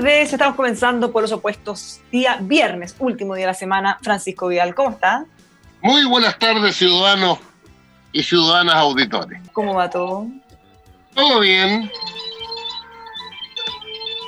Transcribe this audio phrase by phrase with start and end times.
[0.00, 3.98] tardes, estamos comenzando por los opuestos, día viernes, último día de la semana.
[4.00, 5.26] Francisco Vidal, ¿cómo está?
[5.82, 7.38] Muy buenas tardes, ciudadanos
[8.10, 9.42] y ciudadanas auditores.
[9.52, 10.26] ¿Cómo va todo?
[11.14, 11.90] Todo bien.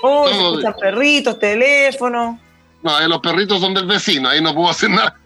[0.02, 2.38] Oh, se escuchan perritos, teléfono.
[2.82, 5.16] No, eh, los perritos son del vecino, ahí no puedo hacer nada.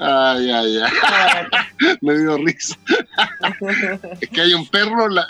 [0.00, 1.96] ay, ay, ay.
[2.00, 2.78] Me dio risa.
[4.22, 5.26] es que hay un perro, la,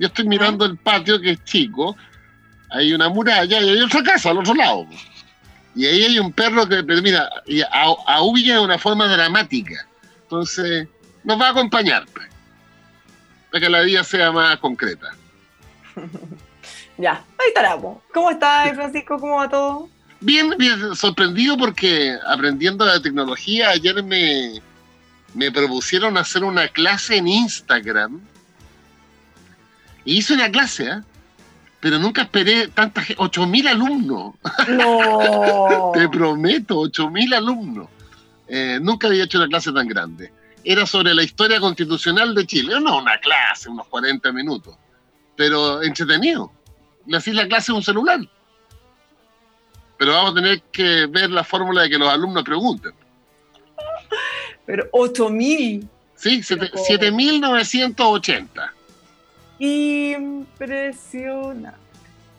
[0.00, 1.94] yo estoy mirando el patio que es chico,
[2.70, 4.86] hay una muralla y hay otra casa al otro lado.
[5.74, 7.28] Y ahí hay un perro que, pero mira,
[8.06, 9.86] aúlla de una forma dramática.
[10.22, 10.88] Entonces,
[11.22, 12.26] nos va a acompañar, pues,
[13.50, 15.10] para que la vida sea más concreta.
[16.96, 17.76] ya, ahí estará.
[18.14, 19.18] ¿Cómo está, Francisco?
[19.18, 19.90] ¿Cómo va todo?
[20.20, 24.62] Bien, bien, sorprendido porque aprendiendo la tecnología, ayer me,
[25.34, 28.29] me propusieron hacer una clase en Instagram
[30.04, 31.00] y hice una clase, ¿eh?
[31.80, 34.34] pero nunca esperé tantas, 8.000 alumnos.
[34.68, 35.90] No.
[35.94, 37.88] Te prometo, 8.000 alumnos.
[38.48, 40.32] Eh, nunca había hecho una clase tan grande.
[40.62, 42.78] Era sobre la historia constitucional de Chile.
[42.80, 44.76] No una clase, unos 40 minutos,
[45.36, 46.52] pero entretenido.
[47.06, 48.20] Le hacía la clase en un celular.
[49.96, 52.92] Pero vamos a tener que ver la fórmula de que los alumnos pregunten.
[54.66, 55.88] Pero 8.000.
[56.14, 58.70] Sí, 7.980.
[59.60, 61.78] Impresionante.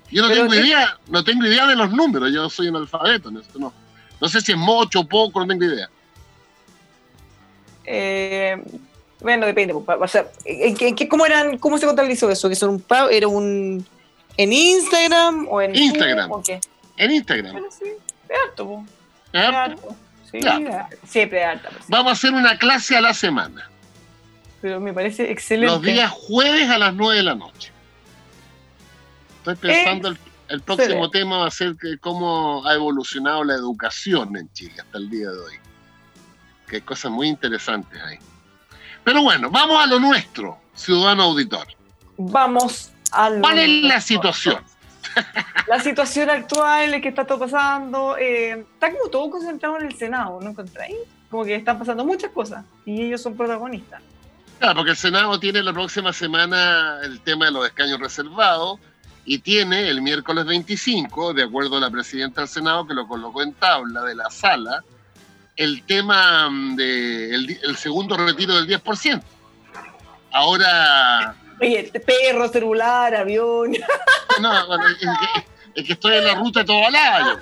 [0.10, 3.38] Yo no tengo idea, no tengo idea de los números, yo soy un alfabeto en
[3.38, 3.72] esto, no.
[4.20, 5.90] No sé si es mucho o poco, no tengo idea.
[7.86, 8.62] Eh,
[9.20, 9.74] bueno, depende.
[9.74, 9.86] O
[10.46, 12.50] ¿en qué, cómo, eran, ¿Cómo se contabilizó eso?
[12.50, 13.86] ¿Que son un ¿Era un
[14.38, 16.32] en Instagram o en Instagram?
[16.32, 16.60] ¿o qué?
[16.98, 17.54] En Instagram.
[17.54, 17.86] Bueno, sí,
[18.30, 18.84] es harto.
[19.32, 19.96] Es harto.
[20.32, 20.40] Sí,
[21.08, 21.70] siempre harto.
[21.88, 23.70] Vamos a hacer una clase a la semana
[24.62, 25.74] pero me parece excelente.
[25.74, 27.72] Los días jueves a las 9 de la noche.
[29.38, 30.16] Estoy pensando,
[30.48, 35.00] el, próximo tema va a ser que cómo ha evolucionado la educación en Chile hasta
[35.00, 35.56] el día de hoy.
[36.68, 38.20] Que hay cosas muy interesantes ahí.
[39.04, 41.68] Pero bueno, vamos a lo nuestro, ciudadano auditor.
[42.18, 44.64] Vamos a lo ¿Cuál es la situación?
[45.68, 50.40] La situación actual, que está todo pasando, eh, está como todo concentrado en el Senado,
[50.42, 50.96] ¿no encontráis?
[51.30, 54.02] Como que están pasando muchas cosas y ellos son protagonistas.
[54.62, 58.80] Claro, porque el Senado tiene la próxima semana el tema de los escaños reservados
[59.26, 63.42] y tiene el miércoles 25, de acuerdo a la presidenta del Senado que lo colocó
[63.42, 64.84] en tabla de la sala,
[65.56, 69.24] el tema del el segundo retiro del 10%.
[70.32, 71.36] Ahora...
[71.60, 73.72] Oye, perro, celular, avión.
[74.40, 74.84] No, bueno,
[75.74, 77.40] es, que, estoy en la ruta de todo el año.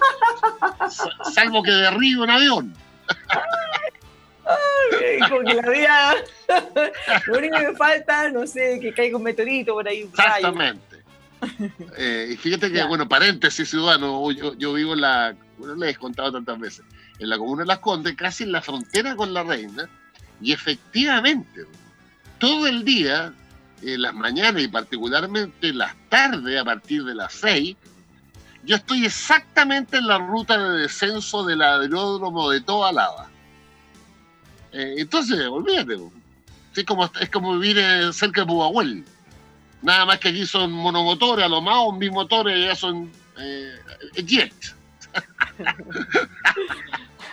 [1.34, 2.74] Salvo que derribo un avión.
[5.30, 6.16] Como que la vida.
[7.28, 10.02] Lo único que me falta, no sé, que caiga un meteorito por ahí.
[10.02, 10.90] Exactamente.
[11.98, 16.34] Eh, y fíjate que, bueno, paréntesis, ciudadano, yo, vivo en la, bueno, les he contado
[16.34, 16.84] tantas veces,
[17.18, 19.90] en la comuna de Las Condes, casi en la frontera con la reina,
[20.42, 21.66] y efectivamente,
[22.40, 23.34] todo el día,
[23.82, 27.78] en las mañanas y particularmente las tardes, a partir de las seis,
[28.64, 33.30] yo estoy exactamente en la ruta de descenso del aeródromo de toda lava.
[34.72, 35.98] Eh, entonces, olvídate.
[36.76, 39.04] Es como, es como vivir eh, cerca de Pubahuel.
[39.82, 43.76] Nada más que aquí son monomotores, a lo más bimotores ya son eh,
[44.26, 44.54] jet.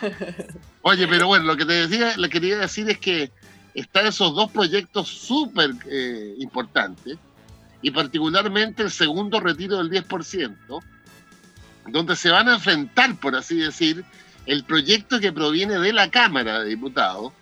[0.81, 3.31] Oye, pero bueno, lo que te decía, le quería decir es que
[3.73, 7.17] están esos dos proyectos súper eh, importantes,
[7.81, 10.81] y particularmente el segundo retiro del 10%,
[11.87, 14.03] donde se van a enfrentar, por así decir,
[14.47, 17.33] el proyecto que proviene de la Cámara de Diputados,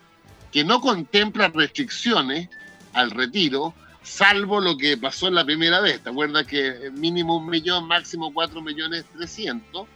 [0.52, 2.48] que no contempla restricciones
[2.92, 6.00] al retiro, salvo lo que pasó en la primera vez.
[6.02, 9.86] ¿Te acuerdas que mínimo un millón, máximo cuatro millones trescientos?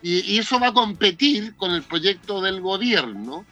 [0.00, 3.44] Y, y, eso va a competir con el proyecto del gobierno,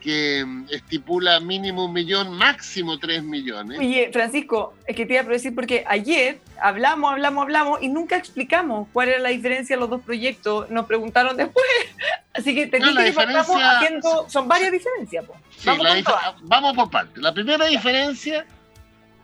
[0.00, 3.78] que mm, estipula mínimo un millón, máximo tres millones.
[3.78, 8.16] Oye, Francisco, es que te iba a decir porque ayer hablamos, hablamos, hablamos y nunca
[8.16, 10.70] explicamos cuál era la diferencia de los dos proyectos.
[10.70, 11.66] Nos preguntaron después.
[12.32, 13.78] Así que te no, que diferencia...
[13.78, 15.24] haciendo, son varias diferencias.
[15.56, 16.04] Sí, vamos,
[16.42, 17.20] vamos por partes.
[17.20, 18.46] La primera diferencia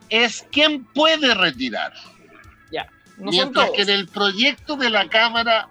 [0.09, 1.93] es quién puede retirar.
[2.73, 2.89] Ya.
[3.17, 5.69] No Mientras que en el proyecto de la Cámara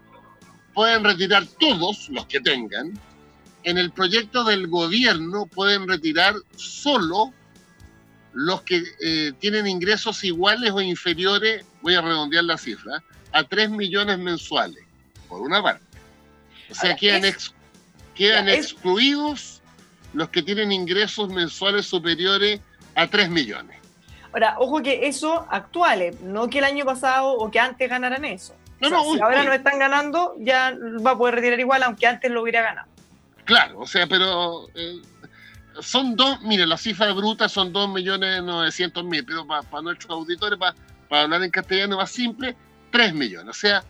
[0.74, 2.94] pueden retirar todos los que tengan
[3.64, 7.34] en el proyecto del gobierno pueden retirar solo
[8.34, 13.70] los que eh, tienen ingresos iguales o inferiores, voy a redondear la cifra, a 3
[13.70, 14.84] millones mensuales,
[15.28, 15.86] por una parte.
[16.70, 17.32] O sea, quedan,
[18.16, 19.62] quedan excluidos
[20.14, 22.60] los que tienen ingresos mensuales superiores
[22.96, 23.78] a 3 millones.
[24.32, 28.56] Ahora, ojo que eso actuales, no que el año pasado o que antes ganaran eso.
[28.82, 30.76] No, no, si ahora no están ganando, ya
[31.06, 32.93] va a poder retirar igual, aunque antes lo hubiera ganado.
[33.46, 35.02] Claro, o sea, pero eh,
[35.82, 40.76] son dos, mire, la cifra bruta son 2.900.000, pero para, nuestros auditores, para,
[41.10, 42.56] para hablar en castellano más simple,
[42.92, 43.50] 3 millones.
[43.50, 43.84] O sea,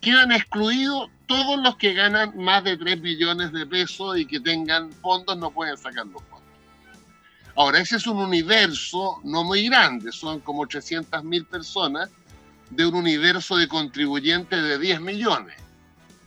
[0.00, 4.92] quedan excluidos todos los que ganan más de 3 millones de pesos y que tengan
[4.92, 6.46] fondos, no pueden sacar los fondos.
[7.54, 12.10] Ahora, ese es un universo no muy grande, son como 800.000 personas
[12.70, 15.65] de un universo de contribuyentes de 10 millones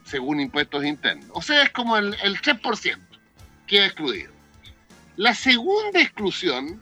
[0.09, 1.29] según impuestos internos.
[1.33, 2.97] O sea, es como el, el 3%
[3.67, 4.31] que ha excluido.
[5.15, 6.81] La segunda exclusión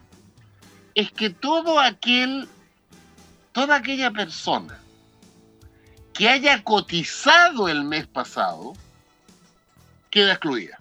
[0.95, 2.47] es que todo aquel,
[3.51, 4.79] toda aquella persona
[6.13, 8.73] que haya cotizado el mes pasado
[10.09, 10.79] queda excluida.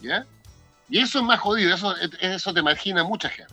[0.00, 0.26] ¿Ya?
[0.88, 3.52] Y eso es más jodido, eso, eso te imagina mucha gente.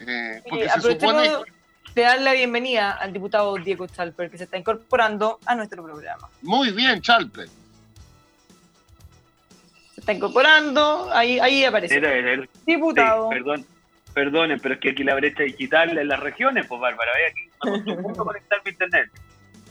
[0.00, 1.30] Eh, porque se supone
[1.94, 6.28] de dar la bienvenida al diputado Diego Chalper, que se está incorporando a nuestro programa.
[6.42, 7.48] Muy bien, Chalper.
[9.94, 12.00] Se está incorporando, ahí, ahí aparece.
[12.66, 13.28] diputado.
[13.30, 13.66] perdón,
[14.14, 17.86] perdone, pero es que aquí la brecha digital en las regiones, pues Bárbara, ve aquí,
[17.86, 19.10] no conectar mi internet.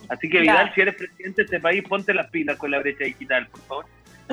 [0.10, 3.04] Así que Vidal, si eres presidente de este país, ponte las pilas con la brecha
[3.04, 3.86] digital, por favor.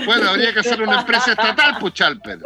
[0.04, 2.38] Bueno, habría que hacer una empresa estatal, pues Chalper.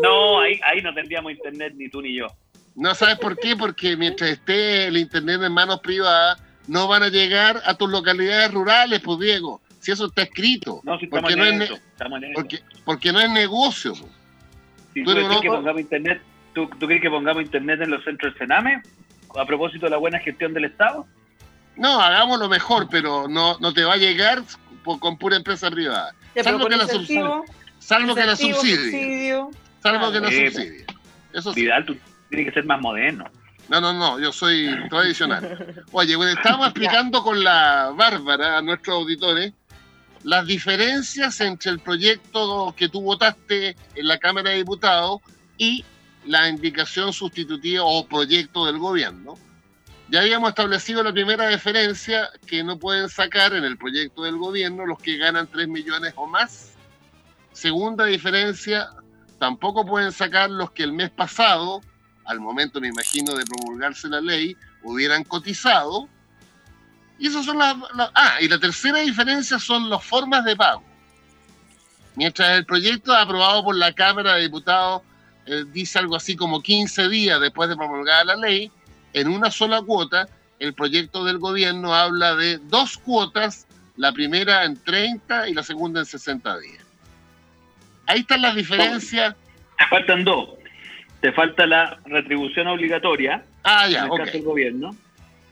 [0.00, 2.28] No, ahí, ahí no tendríamos internet ni tú ni yo.
[2.74, 7.08] No sabes por qué, porque mientras esté el internet en manos privadas, no van a
[7.08, 9.60] llegar a tus localidades rurales, pues Diego.
[9.80, 10.80] Si eso está escrito.
[10.84, 11.82] No, si porque, no es
[12.84, 13.92] porque, no es negocio.
[13.92, 14.12] Pues.
[14.94, 16.22] Si tú, crees que pongamos internet,
[16.54, 18.82] ¿tú, crees que pongamos internet en los centros de Sename?
[19.36, 21.06] A propósito de la buena gestión del Estado.
[21.76, 24.42] No, hagámoslo mejor, pero no, no te va a llegar
[24.84, 26.14] con pura empresa privada.
[26.42, 27.24] salvo que la subsidie.
[27.78, 29.46] Salvo que la subsidie.
[29.82, 30.86] Salvo que la subsidie.
[31.32, 31.66] Eso sí
[32.32, 33.24] tiene que ser más moderno.
[33.68, 35.84] No, no, no, yo soy tradicional.
[35.92, 39.52] Oye, bueno, estábamos explicando con la Bárbara a nuestros auditores
[40.24, 45.20] las diferencias entre el proyecto que tú votaste en la Cámara de Diputados
[45.58, 45.84] y
[46.24, 49.34] la indicación sustitutiva o proyecto del gobierno.
[50.08, 54.86] Ya habíamos establecido la primera diferencia que no pueden sacar en el proyecto del gobierno
[54.86, 56.76] los que ganan 3 millones o más.
[57.52, 58.90] Segunda diferencia,
[59.38, 61.80] tampoco pueden sacar los que el mes pasado
[62.24, 66.08] al momento, me imagino, de promulgarse la ley, hubieran cotizado.
[67.18, 67.76] Y esas son las,
[68.14, 70.82] Ah, y la tercera diferencia son las formas de pago.
[72.14, 75.02] Mientras el proyecto aprobado por la Cámara de Diputados
[75.46, 78.70] eh, dice algo así como 15 días después de promulgar la ley,
[79.12, 84.82] en una sola cuota, el proyecto del gobierno habla de dos cuotas, la primera en
[84.82, 86.84] 30 y la segunda en 60 días.
[88.06, 89.34] Ahí están las diferencias.
[89.90, 90.61] Faltan dos
[91.22, 94.90] te falta la retribución obligatoria ah, ya, en el caso del gobierno.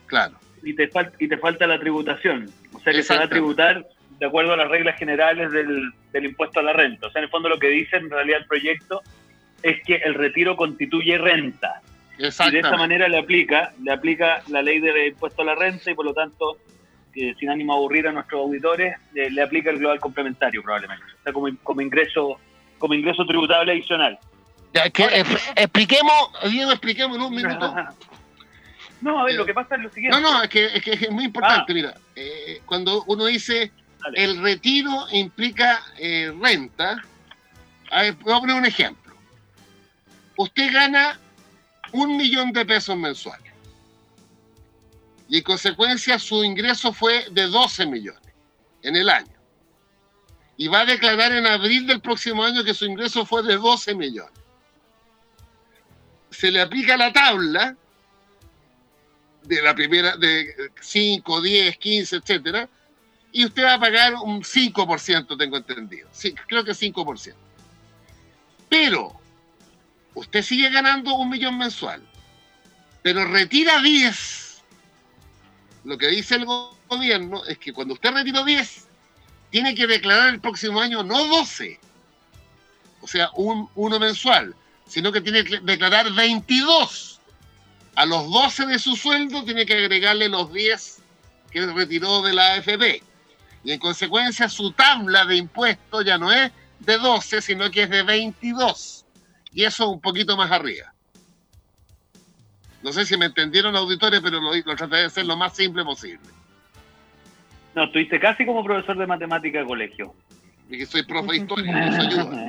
[0.07, 0.37] Claro.
[0.65, 2.51] Y te, y te falta la tributación.
[2.73, 3.87] O sea que se va a tributar
[4.19, 5.93] de acuerdo a las reglas generales del,
[6.25, 7.07] impuesto a la renta.
[7.07, 9.01] O sea, en el fondo lo que dice en realidad el proyecto
[9.63, 11.81] es que el retiro constituye renta.
[12.19, 15.89] Y de esa manera le aplica, le aplica la ley de impuesto a la renta
[15.93, 16.59] y por lo tanto,
[17.15, 21.05] sin ánimo a aburrir a nuestros auditores, eh, le aplica el global complementario probablemente.
[21.21, 22.41] O sea, como, como ingreso,
[22.79, 24.19] como ingreso tributable adicional.
[24.73, 25.25] Que,
[25.57, 27.75] expliquemos, Diego, expliquemos en un minuto.
[29.03, 30.21] No, a ver, lo que pasa es lo siguiente.
[30.21, 31.75] No, no, es que es, que es muy importante, ah.
[31.75, 31.95] mira.
[32.15, 33.73] Eh, cuando uno dice
[34.15, 37.03] el retiro implica eh, renta,
[38.23, 39.15] voy a poner un ejemplo.
[40.37, 41.19] Usted gana
[41.93, 43.53] un millón de pesos mensuales.
[45.29, 48.33] Y en consecuencia su ingreso fue de 12 millones
[48.83, 49.33] en el año.
[50.57, 53.95] Y va a declarar en abril del próximo año que su ingreso fue de 12
[53.95, 54.40] millones.
[56.31, 57.77] Se le aplica la tabla
[59.45, 62.69] de la primera, de 5, 10, 15, etcétera,
[63.33, 66.09] y usted va a pagar un 5%, tengo entendido.
[66.13, 67.35] Sí, creo que 5%.
[68.69, 69.13] Pero
[70.15, 72.03] usted sigue ganando un millón mensual,
[73.03, 74.63] pero retira 10.
[75.85, 78.87] Lo que dice el gobierno es que cuando usted retira 10,
[79.51, 81.79] tiene que declarar el próximo año no 12,
[83.01, 84.55] o sea, un, uno mensual,
[84.91, 87.21] sino que tiene que declarar 22.
[87.95, 91.03] A los 12 de su sueldo tiene que agregarle los 10
[91.53, 93.01] que retiró de la AFP.
[93.63, 97.91] Y en consecuencia su tabla de impuestos ya no es de 12, sino que es
[97.91, 99.05] de 22.
[99.53, 100.93] Y eso un poquito más arriba.
[102.83, 105.85] No sé si me entendieron auditores, pero lo, lo traté de hacer lo más simple
[105.85, 106.29] posible.
[107.77, 110.15] No, estuviste casi como profesor de matemática de colegio.
[110.71, 112.49] Que soy profe de historia, eso ayuda.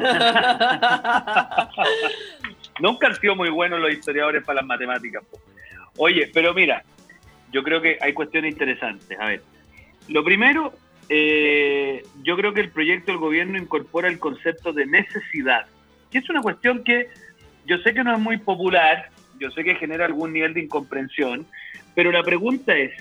[2.80, 5.24] Nunca han sido muy buenos los historiadores para las matemáticas.
[5.98, 6.84] Oye, pero mira,
[7.52, 9.20] yo creo que hay cuestiones interesantes.
[9.20, 9.42] A ver,
[10.08, 10.74] lo primero
[11.10, 15.66] eh, yo creo que el proyecto del gobierno incorpora el concepto de necesidad,
[16.10, 17.10] que es una cuestión que
[17.66, 19.10] yo sé que no es muy popular,
[19.40, 21.46] yo sé que genera algún nivel de incomprensión,
[21.96, 22.92] pero la pregunta es,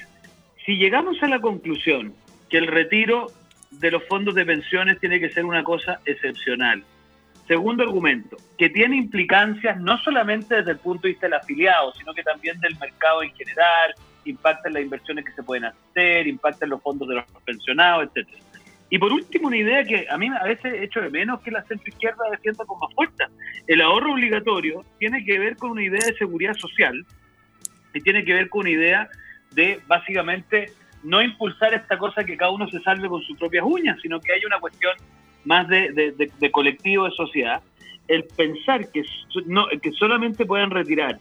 [0.65, 2.15] si llegamos a la conclusión
[2.49, 3.29] que el retiro
[3.71, 6.85] de los fondos de pensiones tiene que ser una cosa excepcional,
[7.50, 12.15] Segundo argumento, que tiene implicancias no solamente desde el punto de vista del afiliado, sino
[12.15, 13.93] que también del mercado en general,
[14.25, 18.07] impacta en las inversiones que se pueden hacer, impacta en los fondos de los pensionados,
[18.07, 18.39] etcétera.
[18.89, 21.65] Y por último, una idea que a mí a veces echo de menos que la
[21.65, 23.29] centroizquierda defienda con más fuerza.
[23.67, 27.05] El ahorro obligatorio tiene que ver con una idea de seguridad social
[27.93, 29.09] y tiene que ver con una idea
[29.50, 33.99] de básicamente no impulsar esta cosa que cada uno se salve con sus propias uñas,
[34.02, 34.92] sino que hay una cuestión
[35.45, 37.62] más de, de colectivo, de sociedad.
[38.09, 39.04] El pensar que,
[39.47, 41.19] no, que solamente puedan retirar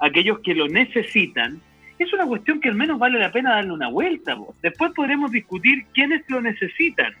[0.00, 1.60] aquellos que lo necesitan,
[1.98, 4.36] es una cuestión que al menos vale la pena darle una vuelta.
[4.60, 7.14] Después podremos discutir quiénes lo necesitan.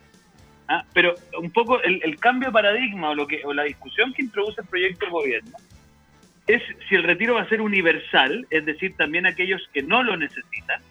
[0.68, 0.84] ¿ah?
[0.92, 4.60] Pero un poco el, cambio de paradigma o, lo que, o la discusión que introduce
[4.60, 5.56] el proyecto del gobierno
[6.48, 10.16] es si el retiro va a ser universal, es decir, también aquellos que no lo
[10.16, 10.82] necesitan,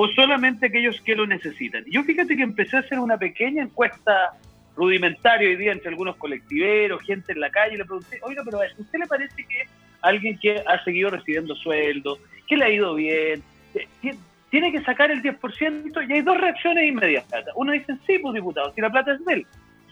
[0.00, 1.84] o solamente aquellos que lo necesitan.
[1.90, 4.30] Yo fíjate que empecé a hacer una pequeña encuesta
[4.76, 8.62] rudimentaria hoy día entre algunos colectiveros, gente en la calle, y le pregunté, oiga, pero
[8.62, 9.64] a ¿usted le parece que
[10.00, 13.42] alguien que ha seguido recibiendo sueldo, que le ha ido bien,
[13.74, 14.14] eh,
[14.50, 17.46] tiene que sacar el 10% y hay dos reacciones inmediatas.
[17.56, 19.46] Uno dice, sí, pues diputado, si la plata es de él,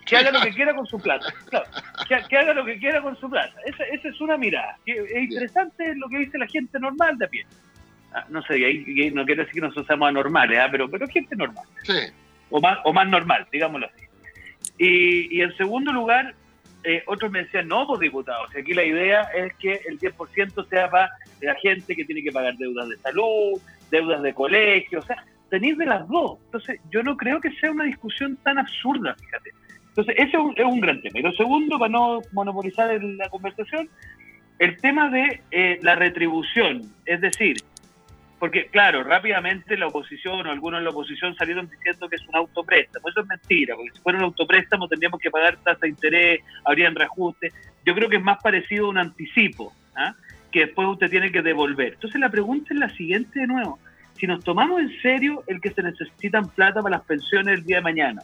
[0.06, 1.26] que haga lo que quiera con su plata.
[1.50, 1.66] Claro,
[2.06, 3.58] que, haga lo que quiera con su plata.
[3.64, 4.78] Esa, esa es una mirada.
[4.86, 7.44] es interesante lo que dice la gente normal de a pie.
[8.16, 8.54] Ah, no sé,
[9.12, 10.68] no quiero decir que nosotros seamos anormales, ¿ah?
[10.70, 11.66] pero, pero gente normal.
[11.82, 11.98] Sí.
[12.48, 14.06] O más, o más normal, digámoslo así.
[14.78, 16.34] Y, y en segundo lugar,
[16.82, 20.88] eh, otros me decían, no, pues diputados, aquí la idea es que el 10% sea
[20.88, 21.10] para
[21.42, 25.76] la gente que tiene que pagar deudas de salud, deudas de colegio, o sea, tenéis
[25.76, 26.38] de las dos.
[26.46, 29.50] Entonces, yo no creo que sea una discusión tan absurda, fíjate.
[29.88, 31.18] Entonces, ese es un, gran tema.
[31.18, 33.90] Y lo segundo, para no monopolizar la conversación,
[34.58, 37.56] el tema de eh, la retribución, es decir,
[38.38, 42.36] porque, claro, rápidamente la oposición o algunos en la oposición salieron diciendo que es un
[42.36, 43.08] autopréstamo.
[43.08, 46.94] Eso es mentira, porque si fuera un autopréstamo tendríamos que pagar tasa de interés, habrían
[46.94, 47.54] reajustes.
[47.84, 50.14] Yo creo que es más parecido a un anticipo, ¿ah?
[50.52, 51.94] que después usted tiene que devolver.
[51.94, 53.78] Entonces la pregunta es la siguiente de nuevo.
[54.18, 57.76] Si nos tomamos en serio el que se necesitan plata para las pensiones el día
[57.76, 58.22] de mañana,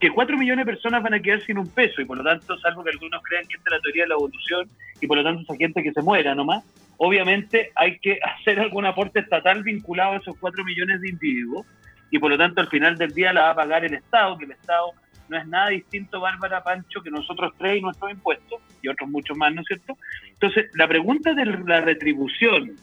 [0.00, 2.58] que cuatro millones de personas van a quedar sin un peso y por lo tanto,
[2.58, 4.68] salvo que algunos crean que esta es la teoría de la evolución
[5.00, 6.64] y por lo tanto esa gente que se muera nomás,
[7.04, 11.66] obviamente hay que hacer algún aporte estatal vinculado a esos 4 millones de individuos
[12.10, 14.44] y por lo tanto al final del día la va a pagar el Estado, que
[14.44, 14.92] el Estado
[15.28, 19.36] no es nada distinto, Bárbara Pancho, que nosotros tres y nuestros impuestos y otros muchos
[19.36, 19.96] más, ¿no es cierto?
[20.28, 22.76] Entonces, la pregunta de la retribución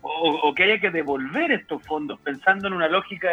[0.00, 3.28] o, que haya que devolver estos fondos pensando en una lógica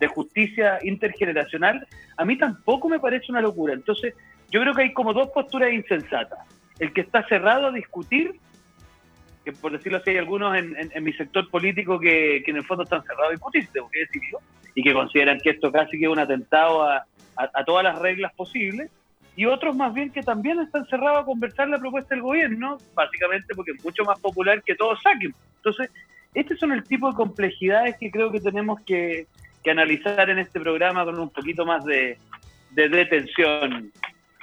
[0.00, 1.86] de justicia intergeneracional,
[2.16, 3.74] a mí tampoco me parece una locura.
[3.74, 4.14] Entonces,
[4.50, 6.40] yo creo que hay como dos posturas insensatas.
[6.78, 8.38] El que está cerrado a discutir
[9.46, 13.04] que por decirlo así hay algunos en, mi sector político que, en el fondo están
[13.04, 14.40] cerrados a discutir, tengo que decirlo,
[14.74, 17.06] y que consideran que esto casi que es un atentado a,
[17.64, 18.90] todas las reglas posibles,
[19.36, 23.54] y otros más bien que también están cerrados a conversar la propuesta del gobierno, básicamente
[23.54, 25.32] porque es mucho más popular que todos saquen.
[25.58, 25.90] Entonces,
[26.34, 29.28] estos son el tipo de complejidades que creo que tenemos que,
[29.70, 32.18] analizar en este programa con un poquito más de,
[32.70, 33.92] de detención,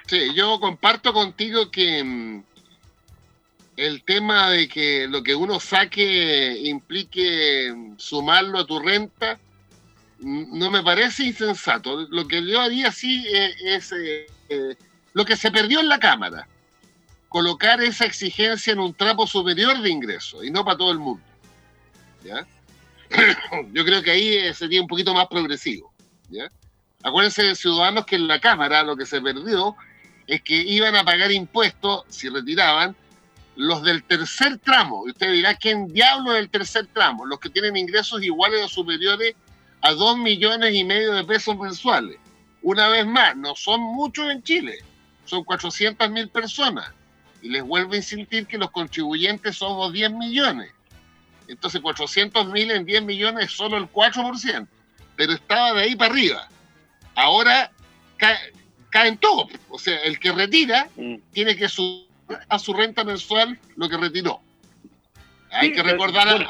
[0.05, 2.43] Sí, yo comparto contigo que mm,
[3.75, 9.39] el tema de que lo que uno saque implique sumarlo a tu renta
[10.20, 12.08] no me parece insensato.
[12.10, 14.75] Lo que yo haría sí eh, es, eh, eh,
[15.13, 16.48] lo que se perdió en la Cámara,
[17.27, 21.24] colocar esa exigencia en un trapo superior de ingresos y no para todo el mundo.
[22.24, 22.46] ¿ya?
[23.74, 25.94] Yo creo que ahí sería un poquito más progresivo.
[26.30, 26.48] ¿ya?
[27.01, 29.75] Acuérdense, ciudadanos, que en la Cámara lo que se perdió
[30.25, 32.96] es que iban a pagar impuestos, si retiraban,
[33.55, 35.05] los del tercer tramo.
[35.05, 37.25] Y usted dirá, ¿quién diablo es el tercer tramo?
[37.25, 39.36] Los que tienen ingresos iguales o superiores
[39.81, 42.17] a 2 millones y medio de pesos mensuales.
[42.62, 44.77] Una vez más, no son muchos en Chile,
[45.25, 46.89] son 400 mil personas.
[47.41, 50.72] Y les vuelvo a insistir que los contribuyentes somos 10 millones.
[51.50, 54.67] Entonces 400 mil en 10 millones es solo el 4%.
[55.17, 56.48] Pero estaba de ahí para arriba.
[57.15, 57.69] Ahora
[58.89, 59.48] caen todos.
[59.69, 61.15] O sea, el que retira mm.
[61.33, 62.12] tiene que subir
[62.50, 64.42] a su renta mensual lo que retiró.
[65.51, 66.48] Hay que recordar.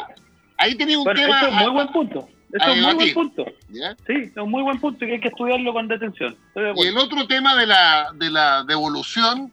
[0.58, 1.42] ahí tenía un tema.
[1.42, 2.30] es muy buen punto.
[2.52, 3.46] es un muy buen punto.
[3.72, 6.38] Sí, es un muy buen punto y hay que estudiarlo con detención.
[6.76, 9.52] y el otro tema de la, de la devolución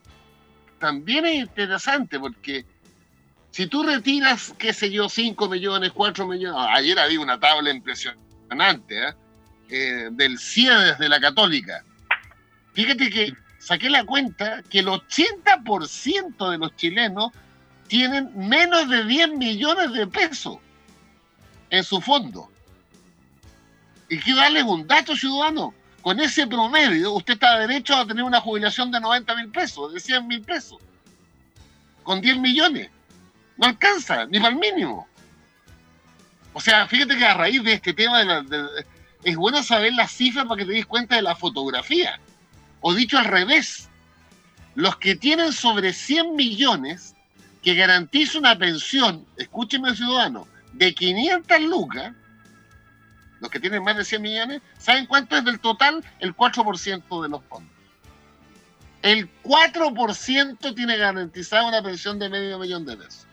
[0.78, 2.64] también es interesante porque
[3.50, 9.08] si tú retiras, qué sé yo, 5 millones, 4 millones, ayer había una tabla impresionante
[9.08, 9.14] ¿eh?
[9.68, 11.84] Eh, del CIE de la Católica.
[12.72, 17.30] Fíjate que saqué la cuenta que el 80% de los chilenos
[17.86, 20.58] tienen menos de 10 millones de pesos
[21.68, 22.50] en su fondo.
[24.08, 25.74] Y quiero darles un dato, ciudadano.
[26.00, 30.00] Con ese promedio, usted está derecho a tener una jubilación de 90 mil pesos, de
[30.00, 30.78] 100 mil pesos.
[32.02, 32.90] Con 10 millones.
[33.58, 35.06] No alcanza, ni para el mínimo.
[36.54, 38.22] O sea, fíjate que a raíz de este tema
[39.22, 42.18] es bueno saber las cifras para que te des cuenta de la fotografía.
[42.80, 43.88] O dicho al revés,
[44.74, 47.14] los que tienen sobre 100 millones
[47.62, 52.12] que garantiza una pensión, escúcheme ciudadano, de 500 lucas,
[53.40, 56.04] los que tienen más de 100 millones, ¿saben cuánto es del total?
[56.20, 57.72] El 4% de los fondos.
[59.02, 63.26] El 4% tiene garantizada una pensión de medio millón de pesos.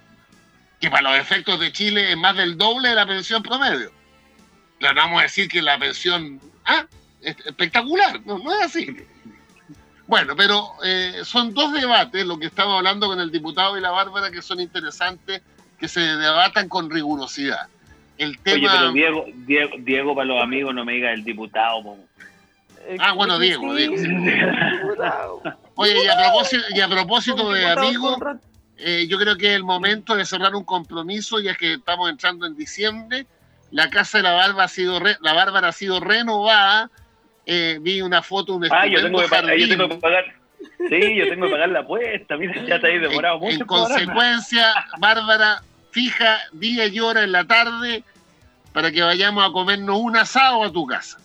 [0.80, 3.92] Que para los efectos de Chile es más del doble de la pensión promedio.
[4.80, 6.86] No vamos a decir que la pensión ah,
[7.22, 8.22] es espectacular.
[8.26, 8.96] No es así.
[10.08, 13.92] Bueno, pero eh, son dos debates, lo que estamos hablando con el diputado y la
[13.92, 15.42] Bárbara, que son interesantes,
[15.78, 17.68] que se debatan con rigurosidad.
[18.18, 18.58] El tema...
[18.58, 21.98] Oye, pero Diego, Diego, Diego, para los amigos, no me diga el diputado.
[23.00, 23.96] Ah, bueno, Diego, Diego.
[25.76, 28.18] Oye, y a propósito, y a propósito de amigos,
[28.78, 32.46] eh, yo creo que es el momento de cerrar un compromiso, ya que estamos entrando
[32.46, 33.28] en diciembre.
[33.72, 36.90] La casa de la Bárbara ha sido, la Bárbara ha sido renovada
[37.50, 40.26] eh, vi una foto de un Ah, yo tengo, que pagar, yo tengo que pagar.
[40.90, 42.36] Sí, yo tengo que pagar la apuesta.
[42.36, 43.62] Mira, ya te has demorado mucho.
[43.62, 48.04] En consecuencia, Bárbara, fija día y hora en la tarde
[48.74, 51.20] para que vayamos a comernos un asado a tu casa.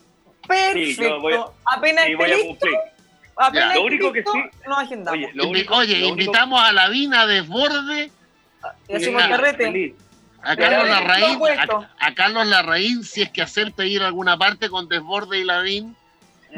[0.47, 1.21] Perfecto.
[1.21, 2.75] voy, apenas sí, voy a cumplir.
[3.37, 4.43] Apenas lo único que sí.
[4.69, 5.31] No agendamos.
[5.35, 8.13] Oye, único, oye invitamos a la Vina Desborde.
[8.89, 9.97] Y hacemos carrete.
[10.45, 14.89] A Carlos, Larraín, a, a, Carlos Larraín, si es que hacer pedir alguna parte con
[14.89, 15.97] Desborde y Lavín,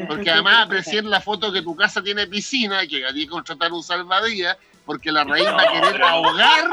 [0.07, 3.83] porque además aprecié la foto que tu casa tiene piscina, que hay que contratar un
[3.83, 6.65] salvadía, porque la raíz va a querer ahogar,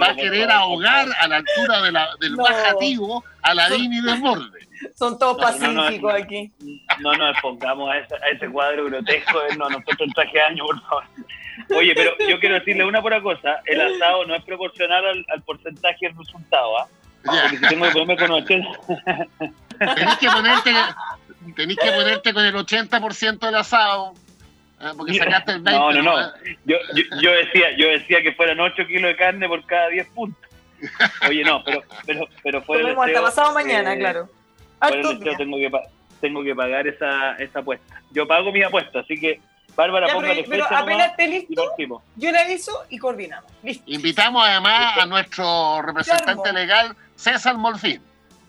[0.00, 4.68] va a querer ahogar a la altura de la, del bajativo a la Dini desborde.
[4.94, 6.52] Son todos pacíficos aquí.
[7.00, 10.42] No nos expongamos a ese, a ese cuadro grotesco de no, nosotros en traje de
[10.42, 11.04] año, por favor.
[11.76, 16.06] Oye, pero yo quiero decirle una pura cosa, el asado no es proporcional al, porcentaje
[16.06, 16.88] del resultado, ¿ah?
[17.24, 18.68] Porque si tengo que ponerme con 80...
[19.78, 20.72] Tenés que ponerte
[21.52, 24.14] tenés que ponerte con el 80% del asado.
[24.80, 24.90] ¿eh?
[24.96, 25.72] Porque sacaste el 20%.
[25.72, 26.32] No, no, no.
[26.64, 26.76] Yo,
[27.20, 30.50] yo, decía, yo decía que fueran 8 kilos de carne por cada 10 puntos.
[31.28, 34.28] Oye, no, pero, pero, pero fuera el hasta pasado mañana, claro.
[34.80, 35.70] tengo que,
[36.20, 38.02] tengo que pagar esa, esa apuesta.
[38.10, 39.40] Yo pago mi apuesta, así que
[39.74, 41.74] Bárbara, ya, póngale pero, pero apenas esté listo,
[42.16, 43.50] yo le aviso y coordinamos.
[43.62, 43.84] Listo.
[43.86, 48.00] Invitamos además a nuestro representante legal, César Molfín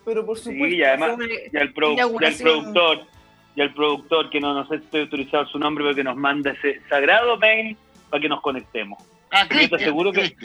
[0.06, 0.68] pero por supuesto.
[0.68, 1.18] y además,
[1.52, 3.08] y al, productor,
[3.56, 6.16] y al productor, que no, no sé si estoy autorizado su nombre, pero que nos
[6.16, 7.76] manda ese sagrado mail
[8.10, 9.04] para que nos conectemos.
[9.32, 10.36] Ah, Cristian, te aseguro que,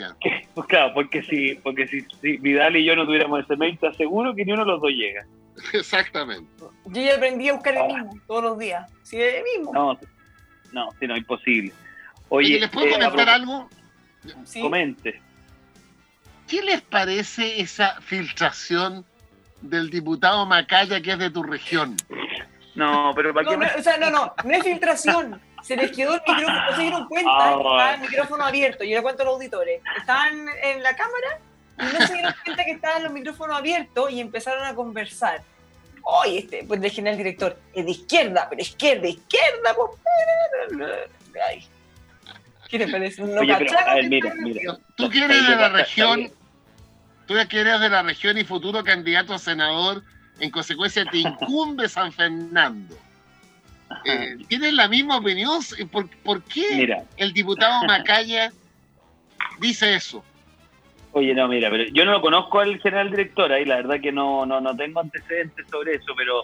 [0.53, 4.33] pues claro, porque si, porque si, Vidal y yo no tuviéramos ese mail, te aseguro
[4.33, 5.25] que ni uno de los dos llega.
[5.73, 6.49] Exactamente.
[6.85, 7.87] Yo ya aprendí a buscar el ah.
[7.87, 8.91] mismo todos los días.
[9.03, 9.71] Sí, el mismo.
[9.73, 9.99] No,
[10.73, 11.71] no, sí, no, imposible.
[12.29, 13.69] Oye, ¿les puedo eh, comentar algo?
[14.59, 15.21] Comente.
[16.47, 19.05] ¿Qué les parece esa filtración
[19.61, 21.95] del diputado Macaya que es de tu región.
[22.75, 25.41] No, pero ¿para no, no, o sea, no, no, no es filtración.
[25.61, 28.83] se les quedó el micrófono, no se dieron cuenta que estaba el micrófono abierto.
[28.83, 29.81] Yo le cuento a los auditores.
[29.97, 31.39] Estaban en la cámara
[31.79, 35.43] y no se dieron cuenta que estaban los micrófonos abiertos y empezaron a conversar.
[36.03, 40.89] Oye, este, pues le el director, es de izquierda, pero izquierda, izquierda, pues.
[41.47, 41.67] Ay.
[42.69, 43.21] ¿Qué te parece?
[43.21, 43.55] No Oye,
[44.07, 44.77] mira, mira.
[44.95, 46.31] Tú quieres de la región,
[47.47, 50.03] que eres de la región y futuro candidato a senador,
[50.39, 52.95] en consecuencia te incumbe San Fernando.
[54.05, 55.59] Eh, ¿Tienes la misma opinión?
[55.91, 58.51] ¿Por, por qué el diputado Macaya
[59.59, 60.23] dice eso?
[61.13, 64.13] Oye, no, mira, pero yo no lo conozco al general director, ahí la verdad que
[64.13, 66.43] no, no, no tengo antecedentes sobre eso, pero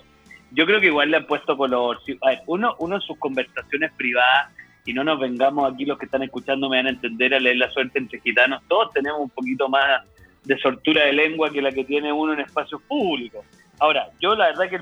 [0.52, 2.02] yo creo que igual le han puesto color.
[2.21, 4.52] A ver, uno, uno en sus conversaciones privadas,
[4.86, 7.58] y no nos vengamos aquí los que están escuchando, me van a entender a leer
[7.58, 10.04] la suerte entre gitanos, todos tenemos un poquito más
[10.47, 13.45] de sortura de lengua que la que tiene uno en espacios públicos.
[13.79, 14.75] Ahora, yo la verdad que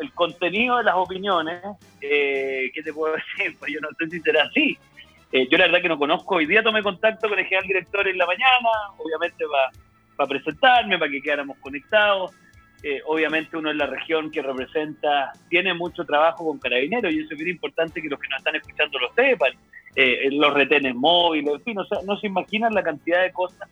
[0.00, 1.62] el, contenido de las opiniones,
[2.00, 3.54] eh, ¿qué te puedo decir?
[3.58, 4.78] Pues yo no sé si será así.
[5.30, 6.36] Eh, yo la verdad que no conozco.
[6.36, 9.44] Hoy día tomé contacto con el general director en la mañana, obviamente
[10.16, 12.32] para presentarme, para que quedáramos conectados.
[12.82, 17.34] Eh, obviamente uno en la región que representa tiene mucho trabajo con carabineros y eso
[17.34, 19.52] es bien importante que los que nos están escuchando lo sepan.
[20.30, 23.68] los retenes móviles, en fin, o sea, no se imaginan la cantidad de cosas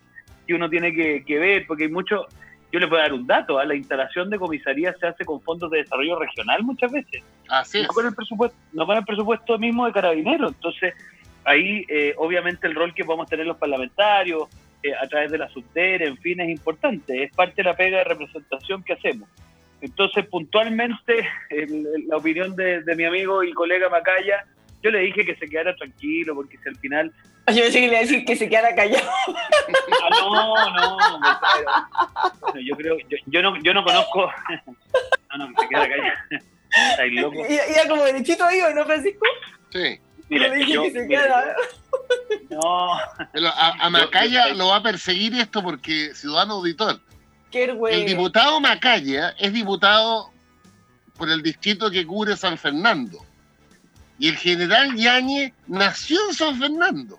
[0.49, 2.27] que uno tiene que, que ver, porque hay mucho,
[2.73, 3.67] yo le puedo dar un dato, ¿ah?
[3.67, 7.23] la instalación de comisaría se hace con fondos de desarrollo regional muchas veces.
[7.49, 10.55] Así no con el presupuesto, no con el presupuesto mismo de carabineros.
[10.55, 10.95] Entonces,
[11.45, 14.49] ahí eh, obviamente el rol que podemos tener los parlamentarios
[14.83, 17.99] eh, a través de la subter, en fin, es importante, es parte de la pega
[17.99, 19.29] de representación que hacemos.
[19.83, 21.29] Entonces, puntualmente,
[22.09, 24.47] la opinión de, de mi amigo y colega Macaya
[24.83, 27.13] yo le dije que se quedara tranquilo, porque si al final.
[27.51, 29.09] Yo pensé que le iba a decir que se quedara callado.
[29.09, 31.19] Ah, no, no,
[32.55, 34.31] no, yo creo, yo, yo, no, yo no conozco.
[35.31, 36.17] No, no, que se quedara callado.
[36.91, 37.43] Está loco.
[37.47, 39.27] ¿Iba como derechito ahí, ¿no, Francisco?
[39.73, 40.01] Sí.
[40.29, 41.57] Mira, le dije yo, que se quedara.
[42.51, 42.93] No.
[42.95, 47.01] A, a Macaya lo va a perseguir esto porque ciudadano auditor.
[47.51, 50.31] Qué el diputado Macaya es diputado
[51.17, 53.25] por el distrito que cubre San Fernando.
[54.19, 57.19] Y el general Yañez nació en San Fernando.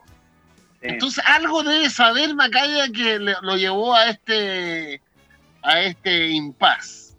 [0.81, 5.01] Entonces algo debe saber Macaya que lo llevó a este
[5.61, 7.17] a este impas.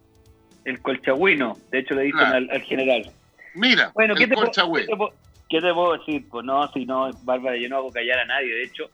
[0.64, 3.10] El colchagüino, de hecho le dicen al, general.
[3.54, 6.28] Mira, bueno, ¿qué, te ¿qué, te puedo, decir?
[6.28, 8.54] Pues no, si no, Bárbara, yo no hago callar a nadie.
[8.54, 8.90] De hecho,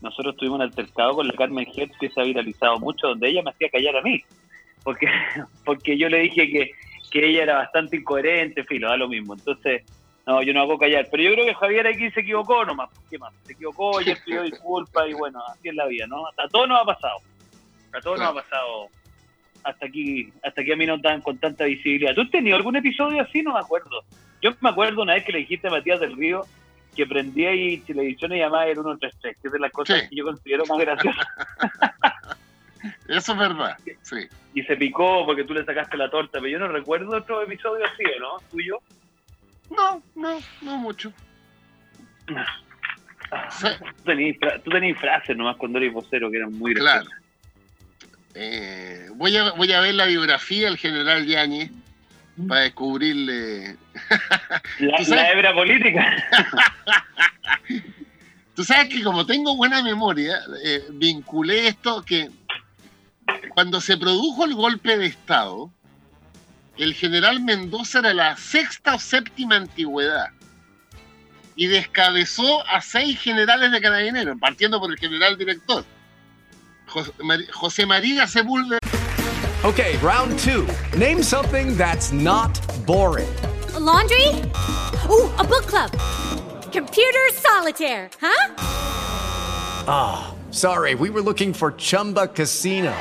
[0.00, 3.42] nosotros tuvimos un altercado con la Carmen Hertz que se ha viralizado mucho, donde ella
[3.42, 4.22] me hacía callar a mí.
[4.84, 5.06] Porque,
[5.64, 6.70] porque yo le dije que,
[7.10, 9.34] que ella era bastante incoherente, filo, da lo mismo.
[9.34, 9.82] Entonces,
[10.26, 11.06] no, yo no hago callar.
[11.10, 12.90] Pero yo creo que Javier aquí se equivocó nomás.
[13.08, 13.32] ¿Qué más?
[13.44, 16.26] Se equivocó, y pidió disculpas y bueno, así es la vida, ¿no?
[16.26, 17.18] A todos nos ha pasado.
[17.92, 18.88] A todos nos ha pasado.
[19.62, 22.14] Hasta aquí, hasta aquí a mí no dan con tanta visibilidad.
[22.14, 23.42] ¿Tú has tenido algún episodio así?
[23.42, 24.04] No me acuerdo.
[24.42, 26.44] Yo me acuerdo una vez que le dijiste a Matías del Río
[26.94, 30.24] que prendía y televisión y llamaba el 133, que es de las cosas que yo
[30.24, 31.26] considero más graciosas.
[33.08, 34.28] Eso es verdad, sí.
[34.54, 37.84] Y se picó porque tú le sacaste la torta, pero yo no recuerdo otro episodio
[37.84, 38.38] así, ¿no?
[38.50, 38.80] ¿Tuyo?
[39.70, 41.12] No, no, no mucho.
[42.26, 42.34] Tú
[44.70, 47.08] tenías, frases nomás cuando eres vocero que eran muy Claro.
[48.34, 51.70] Eh, voy, a, voy a ver la biografía del general Yañez
[52.48, 53.76] para descubrirle.
[54.80, 56.24] la, hebra política.
[58.54, 62.30] Tú sabes que como tengo buena memoria, eh, vinculé esto que
[63.50, 65.70] cuando se produjo el golpe de Estado,
[66.78, 70.30] el general Mendoza era la sexta o séptima antigüedad
[71.54, 75.84] y descabezó a seis generales de carabineros, partiendo por el general director,
[77.52, 78.78] José María Sepúlveda.
[79.64, 80.66] Okay, round two.
[80.96, 83.28] Name something that's not boring.
[83.80, 84.28] laundry?
[85.08, 85.90] Ooh, a book club.
[86.72, 88.54] Computer solitaire, huh?
[89.88, 92.94] Ah, oh, sorry, we were looking for Chumba Casino.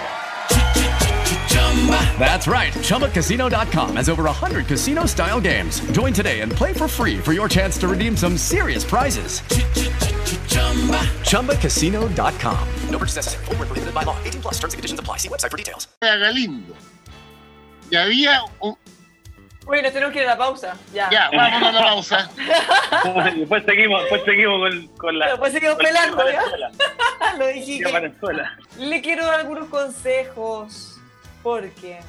[2.17, 2.73] That's right.
[2.73, 5.79] ChumbaCasino.com has over 100 casino style games.
[5.91, 9.41] Join today and play for free for your chance to redeem some serious prizes.
[11.29, 12.67] ChumbaCasino.com.
[12.89, 13.45] No purchase necessary.
[13.45, 14.17] Full prohibited by law.
[14.23, 15.17] 18 plus terms and conditions apply.
[15.17, 15.87] See website for details.
[16.01, 16.73] Galindo.
[17.91, 18.75] Y había un.
[19.67, 20.77] Tenemos que ir a la pausa.
[20.93, 22.29] Ya, ya vamos a la pausa.
[23.35, 25.27] después seguimos, después seguimos con, con la.
[25.29, 26.43] Después seguimos pelando, ¿ya?
[27.37, 27.83] Lo dije.
[28.79, 30.94] Le quiero dar algunos consejos
[31.45, 31.99] porque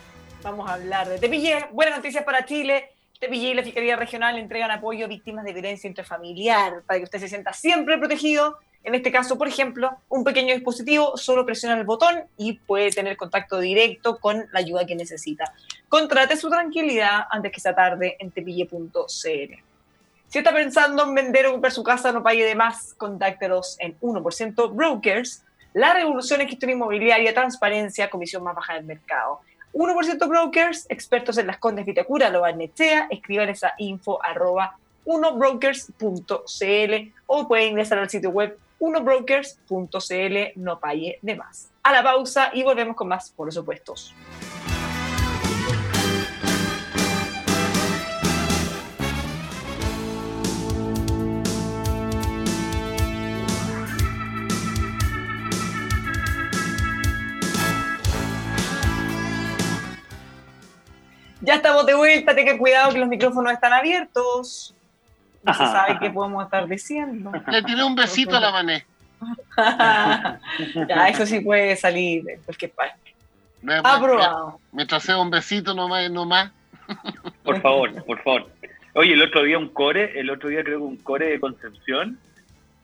[0.43, 1.67] vamos a hablar de Tepillé.
[1.71, 2.89] Buenas noticias para Chile.
[3.21, 7.19] Tepillé y la Fiscalía Regional entregan apoyo a víctimas de violencia intrafamiliar para que usted
[7.21, 8.57] se sienta siempre protegido.
[8.83, 13.19] En este caso, por ejemplo, un pequeño dispositivo, solo presiona el botón y puede tener
[13.19, 15.53] contacto directo con la ayuda que necesita.
[15.87, 19.55] Contrate su tranquilidad antes que sea tarde en tepille.cl.
[20.29, 24.01] Si está pensando en vender o comprar su casa, no pague de más, contáctelos en
[24.01, 25.43] 1% Brokers.
[25.77, 29.41] La revolución en gestión inmobiliaria, transparencia, comisión más baja del mercado.
[29.75, 37.47] 1% Brokers, expertos en las Condes Vitacura, lo Nechea, escriban esa info arroba 1brokers.cl o
[37.47, 41.69] pueden ingresar al sitio web 1brokers.cl, no pague de más.
[41.83, 43.59] A la pausa y volvemos con más por los
[61.47, 64.75] Ya estamos de vuelta, ten cuidado que los micrófonos están abiertos.
[65.45, 67.31] No se sabe qué podemos estar diciendo.
[67.47, 68.85] Le tiré un besito a la mané.
[70.89, 73.15] ya, eso sí puede salir de cualquier parte.
[73.85, 74.59] Aprobado.
[74.73, 76.51] Mientras sea un besito nomás, nomás.
[77.45, 78.51] Por favor, por favor.
[78.95, 82.19] Oye, el otro día un core, el otro día creo que un core de Concepción,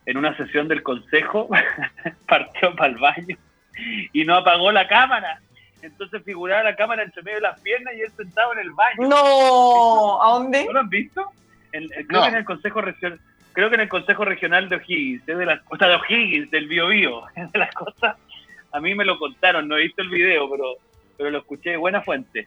[0.06, 1.48] en una sesión del consejo,
[2.28, 3.36] partió para el baño
[4.12, 5.40] y no apagó la cámara.
[5.82, 9.08] Entonces figuraba la cámara entre medio de las piernas y él sentado en el baño.
[9.08, 10.64] No, ¿a dónde?
[10.64, 11.30] ¿No lo han visto?
[12.06, 13.20] creo que en el Consejo Regional,
[13.52, 16.88] creo que en el Consejo Regional de O'Higgins, de las cosas de O'Higgins, del Bio
[16.88, 18.16] Bio, de las cosas,
[18.70, 20.64] a mí me lo contaron, no he visto el video, pero,
[21.16, 22.46] pero lo escuché de buena fuente.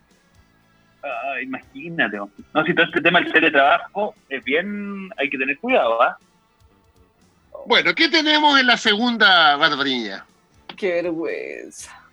[1.04, 6.02] Ah, imagínate, no, si todo este tema del teletrabajo es bien, hay que tener cuidado,
[6.02, 6.18] ¿ah?
[7.66, 10.26] Bueno, ¿qué tenemos en la segunda barbarilla?
[10.78, 12.05] Qué vergüenza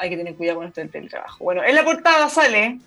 [0.00, 1.44] hay que tener cuidado con esto del teletrabajo.
[1.44, 2.78] Bueno, en la portada sale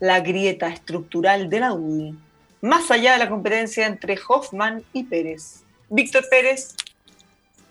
[0.00, 2.14] la grieta estructural de la UDI,
[2.62, 5.62] más allá de la competencia entre Hoffman y Pérez.
[5.90, 6.74] Víctor Pérez,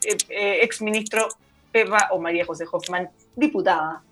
[0.06, 1.28] eh, eh, ex ministro
[1.72, 4.04] Pepa o María José Hoffman, diputada.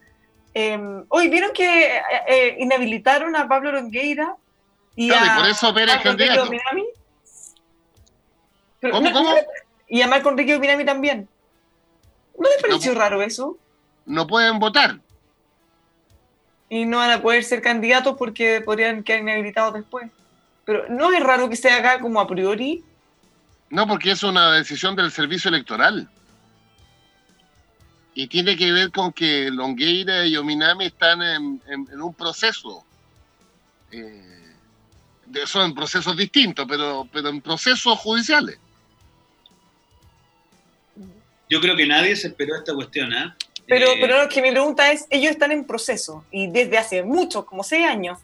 [0.53, 4.35] Em, hoy vieron que eh, inhabilitaron a Pablo Longueira
[4.95, 6.49] y a, por eso Pérez candidato.
[8.81, 9.35] ¿Cómo, cómo?
[9.87, 11.27] Y a Marco Enrique Minami también.
[12.39, 13.57] ¿No les pareció raro eso?
[14.05, 14.99] No pueden votar.
[16.69, 20.09] Y no van a poder ser candidatos porque podrían quedar inhabilitados después.
[20.65, 22.83] Pero ¿no es raro que se haga como a priori?
[23.69, 26.09] No, porque es una decisión del servicio electoral.
[28.13, 31.61] Y tiene que ver con que Longueira y Ominami están en,
[32.01, 32.85] un proceso.
[33.91, 34.55] Eh,
[35.45, 38.57] son procesos distintos, pero, pero en procesos judiciales.
[41.49, 43.33] Yo creo que nadie se esperó esta cuestión, ¿eh?
[43.71, 47.63] Pero, pero que mi pregunta es, ellos están en proceso y desde hace muchos, como
[47.63, 48.19] seis años,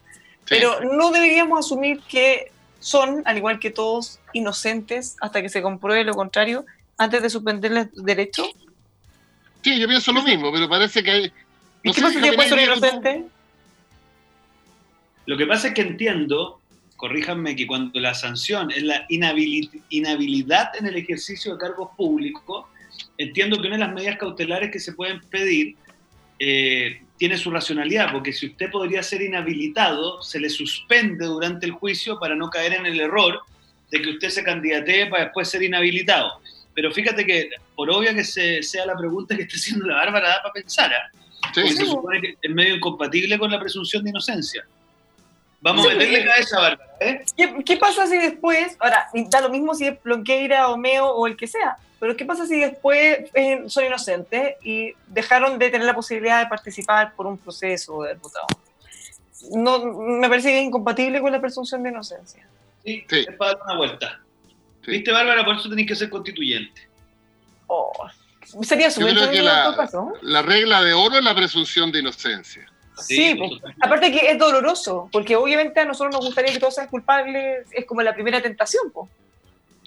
[0.45, 6.03] pero no deberíamos asumir que son, al igual que todos, inocentes hasta que se compruebe
[6.03, 6.65] lo contrario
[6.97, 8.43] antes de suspenderles derecho.
[9.61, 11.31] Sí, yo pienso lo mismo, pero parece que hay...
[11.81, 13.23] ¿Y qué pasa si después son inocentes?
[15.27, 16.59] Lo que pasa es que entiendo,
[16.97, 22.65] corríjanme, que cuando la sanción es la inhabilidad en el ejercicio de cargos públicos,
[23.17, 25.75] entiendo que una de las medidas cautelares que se pueden pedir
[26.39, 31.71] eh, tiene su racionalidad, porque si usted podría ser inhabilitado, se le suspende durante el
[31.71, 33.41] juicio para no caer en el error
[33.91, 36.39] de que usted se candidatee para después ser inhabilitado.
[36.75, 40.41] Pero fíjate que, por obvia que sea la pregunta que está haciendo la Bárbara, da
[40.43, 41.51] para pensar, ¿ah?
[41.53, 44.63] se supone que es medio incompatible con la presunción de inocencia.
[45.59, 46.91] Vamos a meterle cabeza, Bárbara.
[47.01, 47.25] ¿eh?
[47.65, 51.35] ¿Qué, pasa si después, ahora, da lo mismo si es Plonqueira o Meo o el
[51.35, 55.95] que sea, pero ¿qué pasa si después eh, son inocentes y dejaron de tener la
[55.95, 58.47] posibilidad de participar por un proceso de votado?
[59.51, 62.47] No, me parece que es incompatible con la presunción de inocencia.
[62.83, 64.19] Sí, es para dar una vuelta.
[64.85, 65.43] ¿Viste, Bárbara?
[65.43, 66.87] Por eso tenéis que ser constituyente.
[67.67, 67.91] Oh,
[68.61, 69.75] sería su la,
[70.21, 72.65] la regla de oro es la presunción de inocencia.
[72.97, 76.87] Sí, pues, aparte que es doloroso, porque obviamente a nosotros nos gustaría que todos sean
[76.87, 79.09] culpables, es como la primera tentación, pues.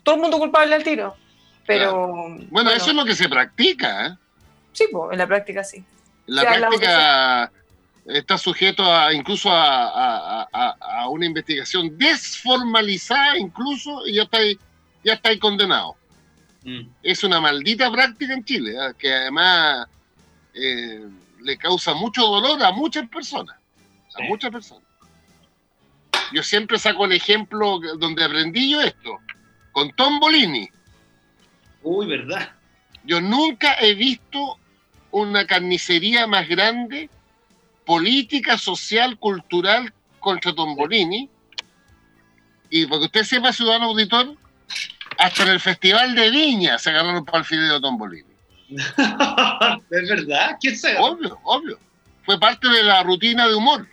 [0.02, 1.16] Todo el mundo culpable al tiro.
[1.70, 2.36] Pero.
[2.50, 4.16] Bueno, eso es lo que se practica, ¿eh?
[4.72, 5.84] Sí, pues, en la práctica sí.
[6.26, 7.52] La práctica
[8.06, 10.48] está sujeto a incluso a,
[11.10, 14.58] una investigación desformalizada, incluso, y ya está ahí,
[15.04, 15.94] ya está ahí condenado.
[16.64, 16.88] Mm.
[17.04, 18.92] Es una maldita práctica en Chile, ¿eh?
[18.98, 19.86] que además
[20.54, 21.04] eh,
[21.40, 23.56] le causa mucho dolor a muchas personas.
[24.18, 24.82] A muchas personas.
[26.32, 29.18] Yo siempre saco el ejemplo donde aprendí yo esto,
[29.70, 30.68] con Tom Bolini.
[31.82, 32.52] Uy, ¿verdad?
[33.04, 34.58] Yo nunca he visto
[35.10, 37.08] una carnicería más grande,
[37.84, 41.28] política, social, cultural, contra Tombolini.
[42.68, 44.36] Y porque usted sepa, ciudadano auditor,
[45.18, 48.30] hasta en el Festival de Viña se agarraron para el fideo Tombolini.
[48.70, 50.56] ¿Es verdad?
[50.60, 51.78] ¿Quién se Obvio, obvio.
[52.24, 53.88] Fue parte de la rutina de humor.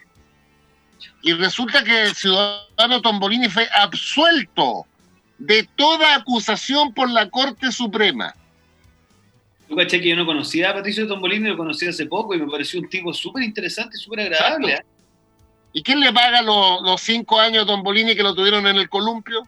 [1.24, 4.86] Y resulta que el ciudadano Tombolini fue absuelto
[5.38, 8.34] de toda acusación por la Corte Suprema.
[9.68, 12.48] Tú caché que yo no conocía a Patricio Tombolini, lo conocí hace poco y me
[12.48, 14.74] pareció un tipo súper interesante y súper agradable.
[14.74, 14.82] ¿eh?
[15.74, 19.44] ¿Y quién le paga los, cinco años a Tombolini que lo tuvieron en el columpio?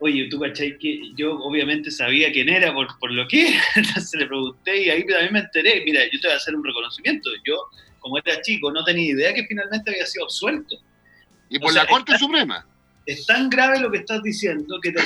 [0.00, 4.26] Oye, tú cachai que yo obviamente sabía quién era por, por lo que entonces le
[4.26, 5.82] pregunté y ahí también me enteré.
[5.84, 7.30] Mira, yo te voy a hacer un reconocimiento.
[7.44, 7.56] Yo,
[8.00, 10.76] como era chico, no tenía idea que finalmente había sido absuelto.
[11.48, 12.66] ¿Y por la Corte Suprema?
[13.06, 15.02] Es tan grave lo que estás diciendo que la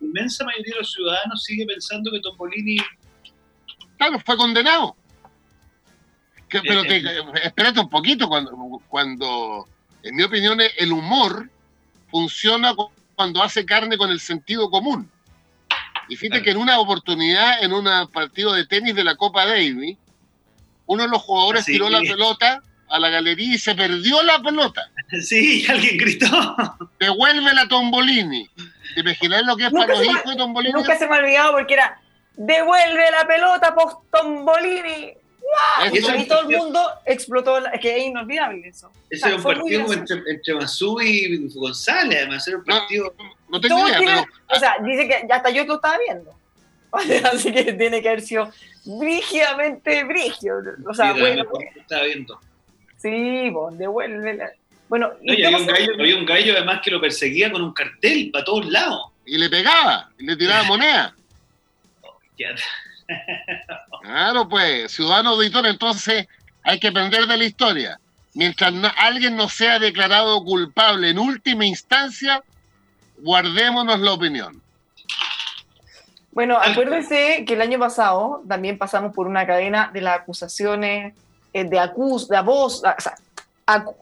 [0.00, 2.78] inmensa mayoría de los ciudadanos sigue pensando que Tombolini
[3.98, 4.96] Claro, fue condenado.
[6.50, 7.02] pero te,
[7.42, 9.66] espérate un poquito, cuando, cuando,
[10.02, 11.50] en mi opinión, el humor
[12.10, 12.74] funciona
[13.14, 15.10] cuando hace carne con el sentido común.
[16.08, 19.96] Y fíjate que en una oportunidad, en un partido de tenis de la Copa Davis,
[20.86, 24.90] uno de los jugadores tiró la pelota a la galería y se perdió la pelota.
[25.22, 26.26] Sí, alguien gritó.
[26.98, 28.50] Devuelve la Tombolini.
[28.94, 30.72] ¿Te imaginas lo que es para los hijos de Tombolini?
[30.72, 32.00] Nunca se me ha olvidado porque era
[32.36, 35.14] devuelve la pelota post Tombolini.
[35.92, 38.90] Y, todo el mundo explotó, es que es inolvidable eso.
[39.08, 43.14] Ese era un partido entre, entre Masú y González, además era un partido...
[43.48, 46.36] No, tengo idea, O sea, dice que hasta yo lo estaba viendo.
[47.32, 48.50] Así que tiene que haber sido
[48.84, 50.56] brígidamente brigio.
[50.84, 51.44] O sea, bueno...
[51.48, 52.40] Pues, estaba viendo.
[53.06, 54.52] Sí, vos, devuelve
[54.88, 57.72] Bueno, no, y había, un gallo, había un gallo además que lo perseguía con un
[57.72, 59.12] cartel para todos lados.
[59.24, 61.14] Y le pegaba, y le tiraba moneda.
[64.02, 66.26] Claro, pues, ciudadano auditor, entonces
[66.64, 68.00] hay que aprender de la historia.
[68.34, 72.42] Mientras alguien no sea declarado culpable en última instancia,
[73.18, 74.60] guardémonos la opinión.
[76.32, 81.14] Bueno, acuérdense que el año pasado también pasamos por una cadena de las acusaciones
[81.64, 82.36] de, acus de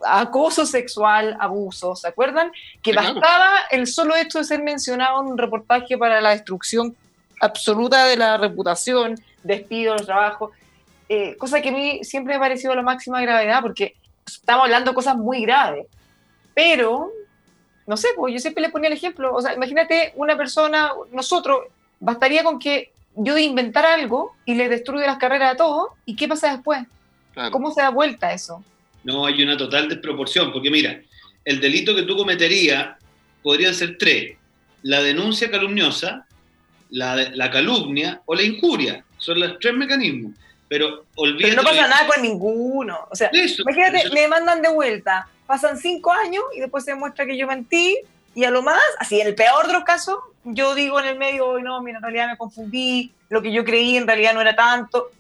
[0.04, 2.52] acoso sexual, abuso, ¿se acuerdan?
[2.82, 6.96] Que bastaba el solo hecho de ser mencionado en un reportaje para la destrucción
[7.40, 10.50] absoluta de la reputación, despido, los trabajos,
[11.08, 13.94] eh, cosa que a mí siempre me ha parecido la máxima gravedad, porque
[14.26, 15.86] estamos hablando de cosas muy graves.
[16.54, 17.10] Pero,
[17.86, 21.64] no sé, pues yo siempre le ponía el ejemplo, o sea, imagínate una persona, nosotros,
[22.00, 26.28] bastaría con que yo inventara algo y le destruya las carreras a todos, ¿y qué
[26.28, 26.80] pasa después?
[27.50, 28.64] ¿Cómo se da vuelta eso?
[29.02, 31.00] No, hay una total desproporción, porque mira,
[31.44, 32.96] el delito que tú cometerías
[33.42, 34.36] podrían ser tres.
[34.82, 36.26] La denuncia calumniosa,
[36.90, 39.04] la, calumnia o la injuria.
[39.18, 40.32] Son los tres mecanismos.
[40.68, 41.50] Pero olvídate.
[41.50, 43.08] Pero no pasa nada con ninguno.
[43.10, 47.36] O sea, imagínate, me mandan de vuelta, pasan cinco años y después se demuestra que
[47.36, 47.98] yo mentí
[48.34, 51.18] y a lo más, así en el peor de los casos, yo digo en el
[51.18, 54.56] medio, no, mira, en realidad me confundí, lo que yo creí en realidad no era
[54.56, 55.10] tanto.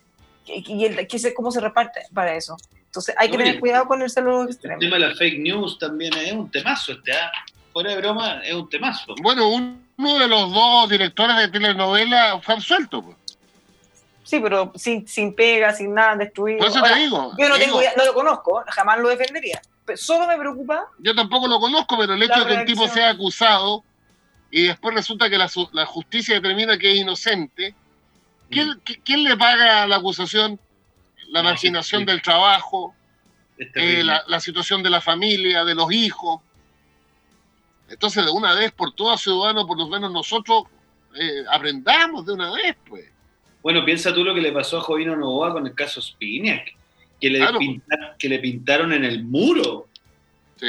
[0.46, 2.56] ¿Y, el, cómo se reparte para eso?
[2.86, 4.80] Entonces hay que tener cuidado con el saludo extremo.
[4.80, 6.92] El tema de la fake news también es un temazo.
[6.92, 7.32] Este, ¿ah?
[7.72, 9.14] Fuera de broma, es un temazo.
[9.20, 13.02] Bueno, un uno de los dos directores de telenovela fue absuelto.
[13.02, 13.16] Pues.
[14.24, 16.58] Sí, pero sin, sin pega, sin nada, destruido.
[16.58, 17.32] Por eso te digo.
[17.38, 19.60] Yo no, tengo, no lo conozco, jamás lo defendería.
[19.84, 20.86] Pero solo me preocupa.
[20.98, 23.84] Yo tampoco lo conozco, pero el hecho de que un tipo sea acusado
[24.50, 27.74] y después resulta que la, la justicia determina que es inocente,
[28.54, 29.00] ¿quién.
[29.04, 30.58] ¿quién, le paga la acusación?
[31.28, 32.94] La marginación del trabajo,
[33.58, 36.40] eh, la, la situación de la familia, de los hijos.
[37.88, 40.64] Entonces, de una vez por todas, ciudadanos, por lo menos nosotros
[41.14, 43.04] eh, aprendamos de una vez, pues.
[43.62, 46.74] Bueno, piensa tú lo que le pasó a Jovino Novoa con el caso Spiniak,
[47.20, 49.88] que le, pintaron, que le pintaron en el muro.
[50.56, 50.66] Sí.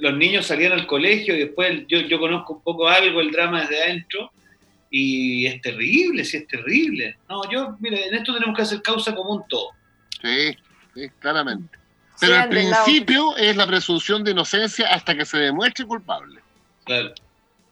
[0.00, 3.60] Los niños salían al colegio y después yo, yo conozco un poco algo, el drama
[3.60, 4.32] desde adentro,
[4.96, 7.16] y es terrible, sí es terrible.
[7.28, 9.70] No, yo, mire, en esto tenemos que hacer causa común todo.
[10.22, 10.56] Sí,
[10.94, 11.76] sí, claramente.
[12.20, 16.40] Pero el principio es la presunción de inocencia hasta que se demuestre culpable.
[16.84, 17.12] Claro.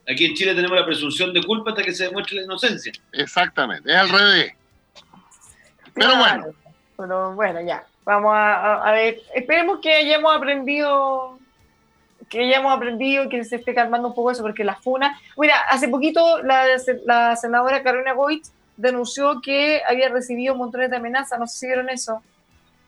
[0.05, 2.91] Aquí en Chile tenemos la presunción de culpa hasta que se demuestre la inocencia.
[3.13, 4.53] Exactamente, es al revés.
[5.93, 6.47] Pero bueno.
[6.97, 7.85] Pero bueno, ya.
[8.03, 9.21] Vamos a, ver.
[9.33, 11.39] Esperemos que hayamos aprendido
[12.29, 15.19] que hayamos aprendido, que se esté calmando un poco eso, porque la FUNA.
[15.37, 16.65] Mira, hace poquito la,
[17.05, 21.89] la senadora Carolina Goitz denunció que había recibido montones de amenazas, no sé si vieron
[21.89, 22.21] eso.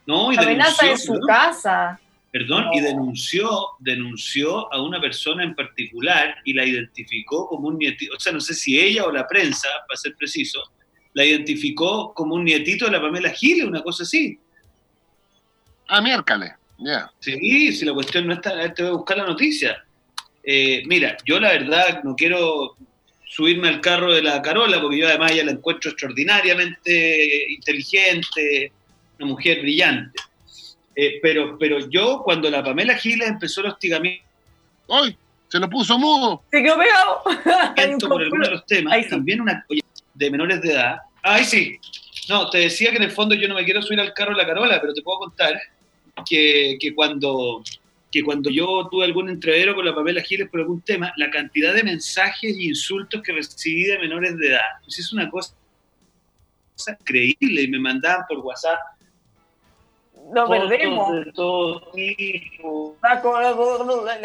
[0.06, 2.00] No, y amenaza en su casa.
[2.32, 3.50] Perdón, y denunció,
[3.80, 8.42] denunció a una persona en particular y la identificó como un nietito, o sea, no
[8.42, 10.62] sé si ella o la prensa, para ser preciso,
[11.14, 14.38] la identificó como un nietito de la Pamela Giles, una cosa así.
[15.88, 16.52] Ah, miércoles,
[17.20, 19.84] Sí, si la cuestión no está, te voy a buscar la noticia.
[20.44, 22.76] Eh, mira, yo la verdad no quiero
[23.28, 28.72] subirme al carro de la Carola, porque yo además ya la encuentro extraordinariamente inteligente,
[29.20, 30.20] una mujer brillante.
[30.96, 34.24] Eh, pero, pero yo, cuando la Pamela Giles empezó el hostigamiento.
[34.90, 35.18] ¡Ay!
[35.48, 36.44] Se lo puso mudo.
[36.52, 37.24] Se quedó pegado.
[37.76, 39.08] Esto por alguno de los temas.
[39.10, 39.66] También una
[40.14, 40.98] de menores de edad.
[41.22, 41.80] Ay, sí.
[42.30, 44.38] No, te decía que en el fondo yo no me quiero subir al carro de
[44.38, 45.60] la Carola, pero te puedo contar
[46.28, 47.64] que, que cuando
[48.16, 51.74] que cuando yo tuve algún entrevero con la Pamela Giles por algún tema, la cantidad
[51.74, 55.54] de mensajes e insultos que recibí de menores de edad, pues es una cosa
[56.98, 58.80] increíble y me mandaban por WhatsApp.
[60.34, 61.12] No perdemos.
[63.02, 63.22] La,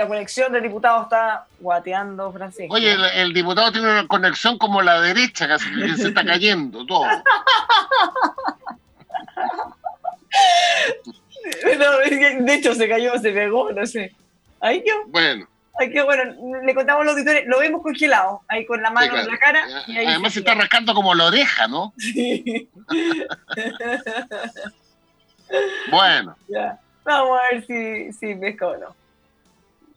[0.06, 2.72] conexión del diputado está guateando, Francisco.
[2.72, 7.04] Oye, el, diputado tiene una conexión como la derecha, casi que se está cayendo todo.
[12.44, 14.12] de hecho, se cayó, se pegó, no sé.
[14.60, 15.06] Ahí quedó.
[15.06, 15.46] Bueno.
[15.78, 19.16] Ahí quedó, bueno, le contamos a los auditores, lo vemos congelado, ahí con la mano
[19.16, 19.64] en la cara.
[19.86, 21.94] Y Además se, está rascando como la oreja, ¿no?
[21.98, 22.68] Sí.
[25.90, 26.36] bueno.
[26.48, 26.78] Ya.
[27.04, 28.94] Vamos a ver si, si pesca o no.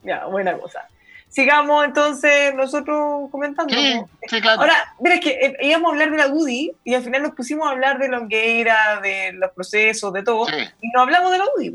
[0.03, 0.87] Ya, buena cosa
[1.33, 3.73] sigamos entonces nosotros comentando.
[3.73, 4.61] Sí, claro.
[4.61, 7.33] Ahora, mira, es que eh, íbamos a hablar de la UDI y al final nos
[7.33, 11.45] pusimos a hablar de Longueira, de los procesos, de todo, y no hablamos de la
[11.57, 11.73] UDI.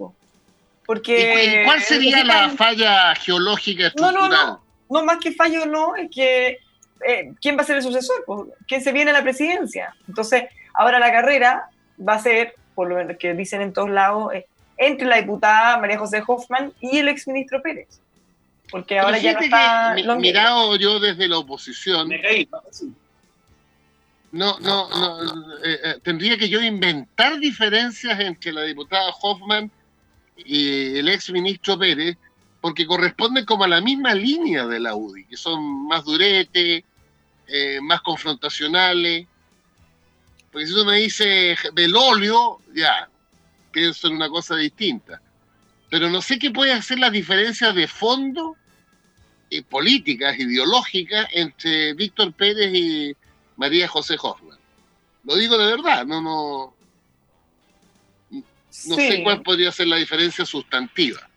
[0.86, 4.14] Porque, ¿Y, cuál sería la falla geológica estructural?
[4.14, 6.58] No, no, no, no más que fallo no, es que
[7.06, 8.24] eh, ¿quién va a ser el sucesor?
[8.66, 9.94] ¿Quién se viene a la presidencia?
[10.06, 11.68] Entonces, ahora la carrera
[12.00, 14.32] va a ser, por lo que dicen en todos lados,
[14.76, 18.00] entre la diputada María José Hoffman y el exministro Pérez.
[18.70, 19.94] Porque ahora ya no está.
[20.16, 22.10] mirado yo desde la oposición.
[24.30, 25.56] No, no, no.
[25.64, 29.70] Eh, eh, tendría que yo inventar diferencias entre la diputada Hoffman
[30.36, 32.16] y el ex ministro Pérez,
[32.60, 36.84] porque corresponden como a la misma línea de la UDI, que son más duretes,
[37.46, 39.26] eh, más confrontacionales.
[40.52, 43.08] Porque si uno me dice Belolio, ya,
[43.72, 45.22] pienso en una cosa distinta
[45.90, 48.56] pero no sé qué puede hacer la diferencia de fondo
[49.50, 53.16] y políticas, ideológicas, entre Víctor Pérez y
[53.56, 54.58] María José Hoffman.
[55.24, 56.74] Lo digo de verdad, no, no,
[58.30, 61.28] no sé cuál podría ser la diferencia sustantiva.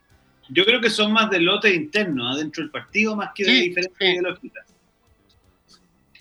[0.49, 4.01] Yo creo que son más de lote interno, adentro del partido, más que de diferencias
[4.01, 4.65] ideológicas.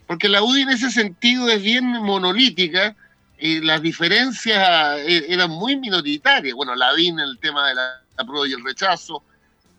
[0.07, 2.97] Porque la UDI en ese sentido es bien monolítica
[3.39, 6.55] y las diferencias eh, eran muy minoritarias.
[6.55, 9.23] Bueno, la vi en el tema de la apruebo y el rechazo.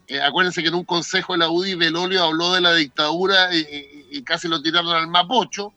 [0.07, 4.21] Eh, acuérdense que en un consejo de la UDI Belolio habló de la dictadura y,
[4.23, 5.73] casi lo tiraron al mapocho,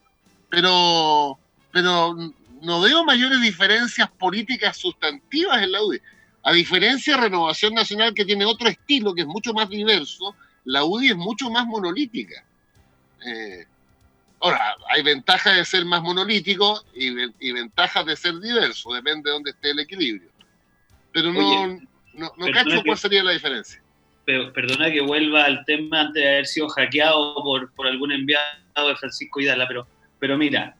[0.50, 1.38] pero,
[1.70, 2.16] pero
[2.60, 6.00] no veo mayores diferencias políticas sustantivas en la UDI.
[6.42, 10.34] A diferencia de Renovación Nacional, que tiene otro estilo, que es mucho más diverso,
[10.64, 12.44] la UDI es mucho más monolítica.
[13.24, 13.64] Eh,
[14.40, 17.08] ahora, hay ventajas de ser más monolítico y,
[17.38, 20.28] y, ventajas de ser diverso, depende de dónde esté el equilibrio.
[21.12, 21.80] Pero no,
[22.16, 23.80] no, no cacho cuál sería la diferencia.
[24.24, 28.88] Pero, perdona que vuelva al tema antes de haber sido hackeado por, por algún enviado
[28.88, 29.86] de Francisco Hidala, pero,
[30.18, 30.76] pero mira,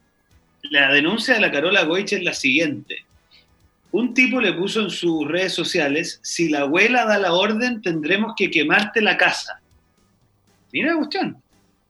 [0.70, 3.04] la denuncia de la Carola Goich es la siguiente.
[3.90, 8.32] Un tipo le puso en sus redes sociales, si la abuela da la orden, tendremos
[8.36, 9.60] que quemarte la casa.
[10.72, 11.36] Mira la cuestión.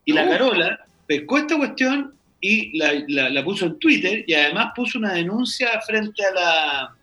[0.05, 4.99] Y la Carola pescó esta cuestión y la, la, puso en Twitter y además puso
[4.99, 6.97] una denuncia frente a la,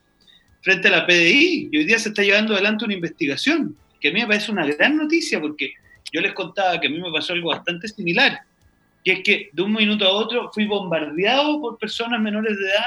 [0.62, 4.14] frente a la PDI y hoy día se está llevando adelante una investigación, que a
[4.14, 5.74] mí me parece una gran noticia porque
[6.12, 8.40] yo les contaba que a mí me pasó algo bastante similar,
[9.04, 12.86] que es que de un minuto a otro fui bombardeado por personas menores de edad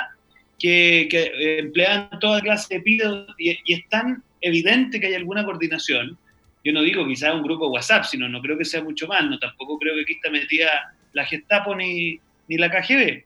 [0.58, 5.44] que, que eh, emplean toda clase de pidos y, es tan evidente que hay alguna
[5.44, 6.16] coordinación.
[6.64, 9.24] Yo no digo quizás un grupo de WhatsApp, sino no creo que sea mucho más,
[9.24, 12.18] no tampoco creo que aquí está metida la Gestapo ni,
[12.48, 13.24] ni la KGB,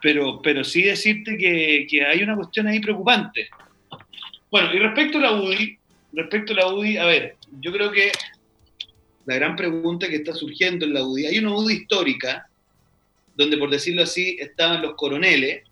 [0.00, 3.48] pero, pero sí decirte que, que hay una cuestión ahí preocupante.
[4.50, 5.78] Bueno, y respecto a la UDI,
[6.12, 8.10] respecto a la UDI, a ver, yo creo que
[9.26, 12.48] la gran pregunta que está surgiendo en la UDI, hay una UDI histórica,
[13.36, 15.64] donde por decirlo así estaban los coroneles,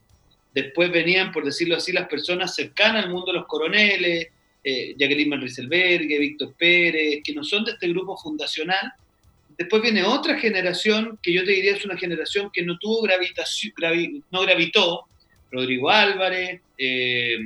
[0.55, 4.29] después venían, por decirlo así, las personas cercanas al mundo de los coroneles,
[4.62, 8.93] eh, Jacqueline Van Víctor Pérez, que no son de este grupo fundacional.
[9.57, 13.72] Después viene otra generación que yo te diría es una generación que no tuvo gravitación,
[14.31, 15.05] no gravitó,
[15.51, 17.39] Rodrigo Álvarez, eh,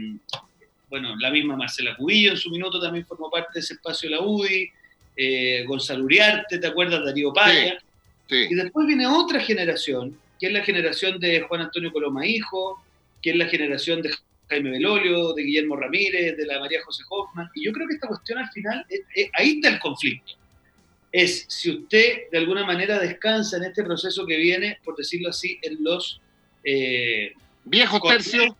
[0.91, 4.17] bueno, la misma Marcela Cubillo en su minuto también formó parte de ese espacio de
[4.17, 4.71] la UDI,
[5.17, 7.05] eh, Gonzalo Uriarte, ¿te acuerdas?
[7.05, 7.79] Darío Paya.
[8.29, 12.85] Y después viene otra generación, que es la generación de Juan Antonio Coloma Hijo,
[13.23, 14.11] que es la generación de
[14.49, 17.49] Jaime Belolio, de Guillermo Ramírez, de la María José Hoffman.
[17.55, 18.85] Y yo creo que esta cuestión al final,
[19.35, 20.35] ahí está el conflicto.
[21.13, 25.59] Es si usted de alguna manera descansa en este proceso que viene, por decirlo así,
[25.63, 26.21] en los...
[26.63, 27.33] Eh,
[27.65, 28.55] Viejos tercios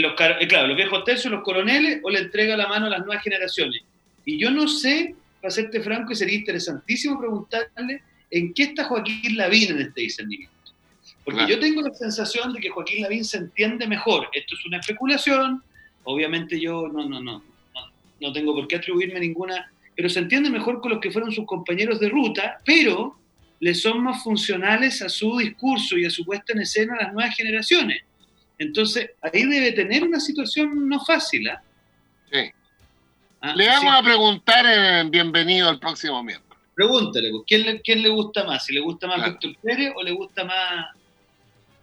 [0.00, 3.00] los, eh, claro, los viejos tercios, los coroneles, o le entrega la mano a las
[3.04, 3.82] nuevas generaciones.
[4.24, 9.36] Y yo no sé para serte franco, y sería interesantísimo preguntarle en qué está Joaquín
[9.36, 10.54] Lavín en este discernimiento.
[11.24, 14.28] Porque yo tengo la sensación de que Joaquín Lavín se entiende mejor.
[14.32, 15.62] Esto es una especulación,
[16.04, 17.42] obviamente yo no, no, no,
[18.20, 21.44] no, tengo por qué atribuirme ninguna, pero se entiende mejor con los que fueron sus
[21.44, 23.16] compañeros de ruta, pero
[23.60, 27.12] le son más funcionales a su discurso y a su puesta en escena a las
[27.12, 28.02] nuevas generaciones.
[28.62, 31.48] Entonces, ahí debe tener una situación no fácil.
[31.48, 31.62] ¿ah?
[32.30, 32.50] Sí.
[33.40, 36.58] Ah, le vamos a preguntar en bienvenido al próximo miércoles.
[36.74, 38.64] Pregúntale, pues, ¿quién le, ¿quién le gusta más?
[38.64, 40.86] ¿Si le gusta más Víctor Pérez o le gusta más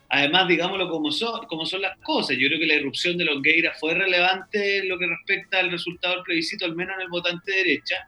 [0.10, 3.74] además, digámoslo como son, como son las cosas, yo creo que la irrupción de Longueira
[3.80, 7.52] fue relevante en lo que respecta al resultado del plebiscito, al menos en el votante
[7.52, 8.08] derecha,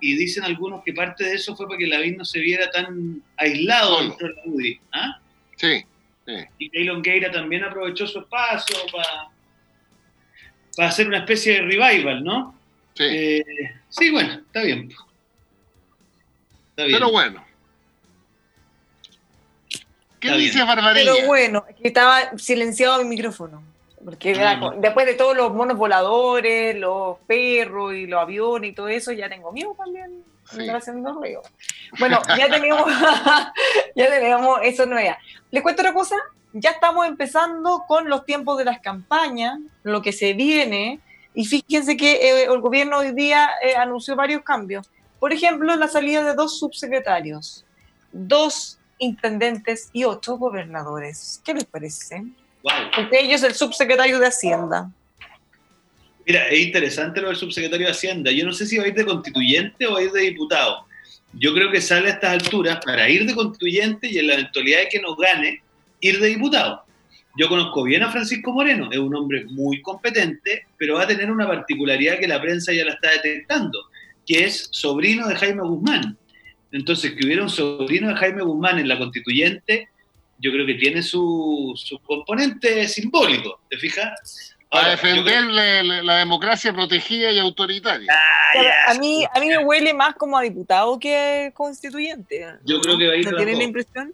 [0.00, 3.22] y dicen algunos que parte de eso fue para que Lavín no se viera tan
[3.36, 4.80] aislado dentro de la UDI.
[4.92, 5.20] ¿ah?
[5.56, 5.84] Sí,
[6.26, 6.44] sí.
[6.58, 9.28] Y que Longueira también aprovechó su espacio para,
[10.76, 12.58] para hacer una especie de revival, ¿no?
[12.94, 13.04] Sí.
[13.04, 13.44] Eh,
[13.88, 14.90] sí, bueno, está bien.
[16.70, 16.98] Está bien.
[16.98, 17.44] Pero bueno.
[20.20, 21.12] ¿Qué dice Barbarella?
[21.14, 23.62] Pero bueno, que estaba silenciado mi micrófono.
[24.04, 28.88] Porque ah, después de todos los monos voladores, los perros y los aviones y todo
[28.88, 30.22] eso, ya tengo miedo también.
[30.74, 31.42] Haciendo ruido.
[31.98, 32.84] Bueno, ya tenemos,
[33.96, 35.14] ya tenemos, eso es.
[35.50, 36.16] Les cuento otra cosa,
[36.52, 41.00] ya estamos empezando con los tiempos de las campañas, lo que se viene,
[41.34, 44.90] y fíjense que eh, el gobierno hoy día eh, anunció varios cambios.
[45.18, 47.64] Por ejemplo, la salida de dos subsecretarios,
[48.10, 51.40] dos intendentes y ocho gobernadores.
[51.44, 52.24] ¿Qué les parece?
[52.96, 54.90] Entre ellos el subsecretario de Hacienda.
[56.26, 58.32] Mira, es interesante lo del subsecretario de Hacienda.
[58.32, 60.84] Yo no sé si va a ir de constituyente o va a ir de diputado.
[61.32, 64.80] Yo creo que sale a estas alturas para ir de constituyente y en la eventualidad
[64.80, 65.62] de que nos gane,
[66.00, 66.82] ir de diputado.
[67.38, 71.30] Yo conozco bien a Francisco Moreno, es un hombre muy competente, pero va a tener
[71.30, 73.78] una particularidad que la prensa ya la está detectando,
[74.26, 76.16] que es sobrino de Jaime Guzmán.
[76.72, 79.90] Entonces, que hubiera un sobrino de Jaime Guzmán en la constituyente,
[80.38, 81.74] yo creo que tiene su,
[82.04, 84.55] componente simbólico, ¿te fijas?
[84.70, 88.12] Para defender la, democracia protegida y autoritaria.
[88.12, 92.46] Ah, a, mí, a mí me huele más como a diputado que constituyente.
[92.64, 93.30] Yo creo que va a ir.
[93.30, 94.12] ¿No tienen la impresión?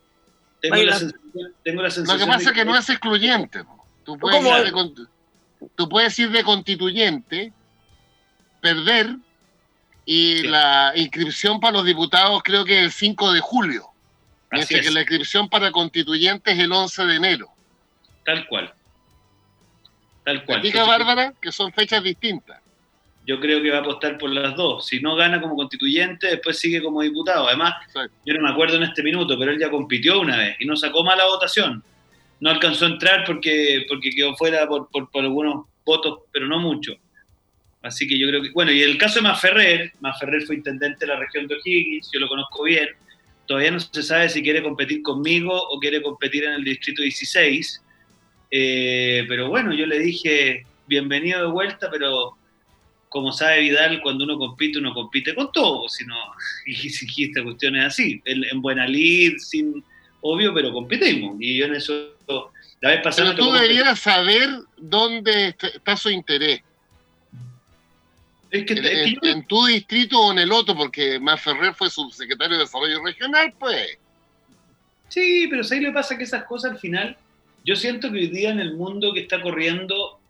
[0.61, 3.65] Tengo la, sensación, tengo la, sensación, Lo que pasa es que, no es excluyente.
[4.05, 5.07] Tú puedes, ir de,
[5.75, 7.53] tú puedes ir de constituyente,
[8.61, 9.17] perder
[10.05, 13.89] y la inscripción para los diputados creo que es el 5 de julio.
[14.51, 17.49] Así que la inscripción para constituyentes es el 11 de enero.
[18.25, 18.73] Tal cual.
[20.25, 20.63] Tal cual.
[20.63, 22.61] Diga Bárbara que son fechas distintas.
[23.27, 24.87] Yo creo que va a apostar por las dos.
[24.87, 27.47] Si no gana como constituyente, después sigue como diputado.
[27.47, 27.75] Además,
[28.25, 30.77] yo no me acuerdo en este minuto, pero él ya compitió una vez y no
[30.77, 31.85] sacó mala votación.
[32.41, 36.59] No alcanzó a entrar porque, porque quedó fuera por, por, por algunos votos, pero no
[36.59, 36.97] mucho.
[37.83, 41.13] Así que yo creo que, bueno, y el caso de Maferrer, Maferrer fue intendente de
[41.13, 42.89] la región de O'Higgins, yo lo conozco bien,
[43.47, 47.83] todavía no se sabe si quiere competir conmigo o quiere competir en el distrito 16,
[48.55, 52.37] eh, pero bueno, yo le dije, bienvenido de vuelta, pero
[53.09, 56.15] como sabe Vidal, cuando uno compite, uno compite con todo, sino,
[56.67, 59.83] y si esta cuestión es así, en, buena lid, sin,
[60.21, 62.11] obvio, pero competimos, y yo en eso,
[62.83, 63.35] la vez pasada...
[63.35, 66.61] Pero tú deberías saber dónde está su interés.
[68.51, 73.55] En, tu distrito o en el otro, porque Más Ferrer fue subsecretario de Desarrollo Regional,
[73.59, 73.97] pues.
[75.09, 77.17] Sí, pero ahí le pasa que esas cosas al final,
[77.65, 80.21] yo siento que hoy día en el mundo que está corriendo,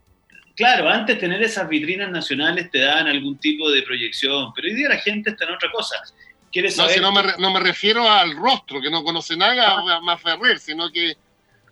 [0.57, 4.89] claro, antes tener esas vitrinas nacionales te daban algún tipo de proyección, pero hoy día
[4.89, 5.97] la gente está en otra cosa.
[6.51, 10.20] Quiere saber no, si no, me, refiero al rostro, que no conoce nada a Más
[10.20, 11.16] Ferrer, sino que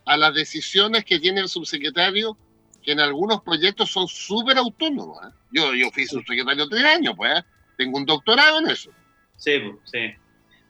[0.06, 2.36] a las decisiones que tiene el subsecretario
[2.82, 5.18] que en algunos proyectos son súper autónomos.
[5.26, 5.30] ¿eh?
[5.52, 7.44] Yo, yo fui subsecretario tres años, pues, ¿eh?
[7.76, 8.90] tengo un doctorado en eso.
[9.36, 10.14] Sí, pues, sí.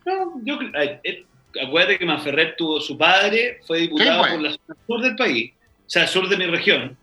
[0.05, 1.25] No, yo, eh,
[1.63, 4.33] acuérdate que Manferrer tuvo su padre, fue diputado pues.
[4.33, 5.53] por la zona sur del país,
[5.87, 6.97] o sea, sur de mi región.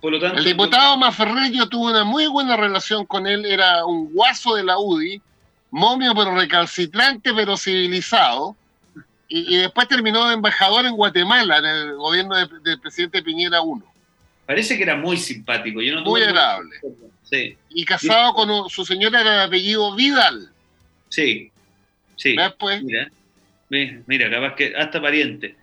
[0.00, 3.84] Por lo tanto, el diputado Manferrer, yo tuve una muy buena relación con él, era
[3.84, 5.20] un guaso de la UDI,
[5.70, 8.56] momio pero recalcitrante pero civilizado,
[9.30, 13.82] y, después terminó de embajador en Guatemala, en el gobierno del presidente Piñera I.
[14.46, 15.82] Parece que era muy simpático.
[15.82, 16.76] Yo no muy agradable.
[17.24, 17.54] Sí.
[17.68, 20.50] Y casado con su señora de apellido Vidal.
[21.10, 21.52] Sí.
[22.16, 22.34] Sí.
[22.58, 22.82] Pues?
[22.82, 23.10] Mira,
[23.70, 25.56] mira, capaz que hasta pariente.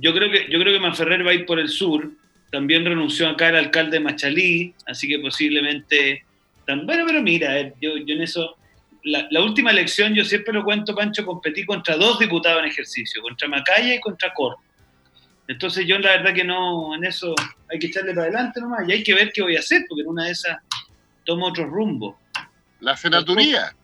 [0.00, 2.10] yo creo que yo creo que Manferrer va a ir por el sur.
[2.50, 6.24] También renunció acá el alcalde Machalí, así que posiblemente.
[6.84, 8.56] bueno, pero mira, eh, yo, yo en eso.
[9.02, 13.22] La, la, última elección, yo siempre lo cuento, Pancho, competí contra dos diputados en ejercicio,
[13.22, 14.56] contra Macaya y contra Cor.
[15.48, 17.34] Entonces yo la verdad que no, en eso
[17.70, 20.02] hay que echarle para adelante nomás y hay que ver qué voy a hacer, porque
[20.02, 20.58] en una de esas
[21.24, 22.18] tomo otro rumbo.
[22.80, 23.74] La senaturía.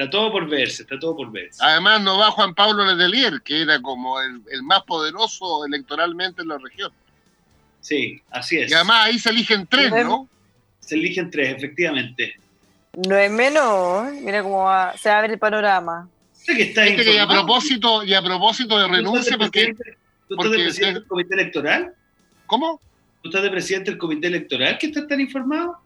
[0.00, 1.58] Está todo por verse, está todo por verse.
[1.62, 6.56] Además, no va Juan Pablo Letelier, que era como el, más poderoso electoralmente en la
[6.56, 6.90] región.
[7.82, 8.70] Sí, así es.
[8.70, 10.26] Y además ahí se eligen tres, ¿no?
[10.78, 12.34] Se eligen tres, efectivamente.
[13.06, 16.08] No es menos, mira cómo se abre el panorama.
[16.32, 19.74] Sé que está y a propósito y a propósito de renuncia porque
[20.28, 21.94] ¿Tú estás de presidente del comité electoral?
[22.46, 22.80] ¿Cómo?
[23.20, 25.78] ¿Tú estás de presidente del comité electoral que estás tan informado?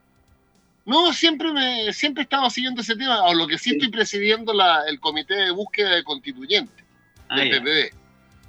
[0.87, 4.53] No, siempre me siempre he estado siguiendo ese tema, o lo que sí, estoy presidiendo
[4.53, 6.85] la, el comité de búsqueda de constituyente
[7.29, 7.95] ah, del PPD.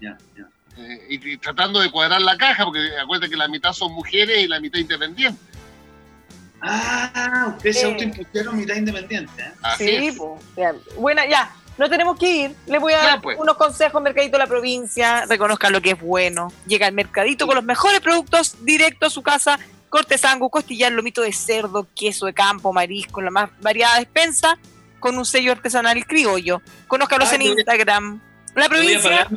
[0.02, 0.48] Ya, ya.
[0.78, 4.48] Eh, y, tratando de cuadrar la caja, porque acuérdate que la mitad son mujeres y
[4.48, 5.42] la mitad independientes.
[6.62, 9.44] Ah, ustedes se autoimpusieron mitad independiente.
[9.44, 9.52] ¿eh?
[9.78, 10.76] sí, pues.
[10.98, 12.56] Bueno, ya, no tenemos que ir.
[12.68, 13.38] Les voy a dar pues.
[13.40, 15.26] unos consejos, Mercadito de la provincia.
[15.26, 16.52] Reconozcan lo que es bueno.
[16.68, 19.60] Llega al Mercadito con los mejores productos directo a su casa
[19.90, 24.58] corte sangu, costillar, lomito de cerdo, queso de campo, marisco, la más variada despensa,
[25.00, 26.62] con un sello artesanal criollo.
[26.88, 28.22] Conózcalos en Instagram.
[28.56, 29.28] La provincia.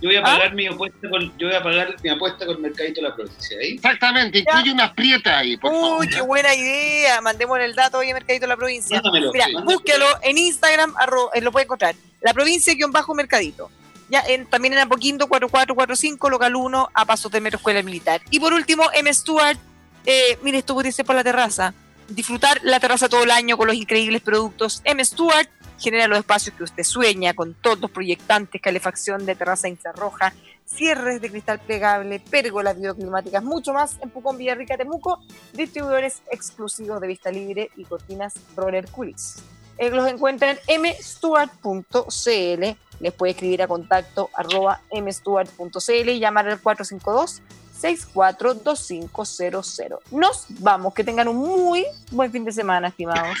[0.00, 0.54] Yo voy a pagar, ¿Ah?
[0.54, 3.56] mi, apuesta con, yo voy a pagar mi apuesta con Mercadito de la Provincia.
[3.60, 3.74] ¿eh?
[3.74, 6.00] Exactamente, incluye unas prietas ahí, por favor.
[6.00, 7.20] Uy, qué buena idea.
[7.20, 9.00] Mandemos el dato hoy a Mercadito de la Provincia.
[9.32, 10.92] Mira, búsquelo en Instagram,
[11.34, 11.94] eh, lo puede encontrar.
[12.20, 13.70] La provincia-mercadito
[14.12, 18.20] ya también en Apoquindo 4445, local 1, a pasos de Metro Escuela Militar.
[18.30, 19.12] Y por último, M.
[19.14, 19.56] Stewart,
[20.04, 21.74] eh, mire, esto ser por la terraza.
[22.08, 25.04] Disfrutar la terraza todo el año con los increíbles productos M.
[25.04, 25.48] Stewart
[25.78, 30.32] genera los espacios que usted sueña, con todos proyectantes, calefacción de terraza infrarroja,
[30.64, 35.20] cierres de cristal plegable, pérgolas bioclimáticas, mucho más en Pucón, Villarrica, Temuco,
[35.52, 39.42] distribuidores exclusivos de vista libre y cortinas Roller Coolies.
[39.78, 42.76] Eh, los encuentran en mstewart.cl.
[43.00, 47.42] Les puede escribir a contacto arroba mstewart.cl y llamar al 452
[47.82, 50.00] 642500.
[50.12, 53.38] Nos vamos, que tengan un muy buen fin de semana, estimados.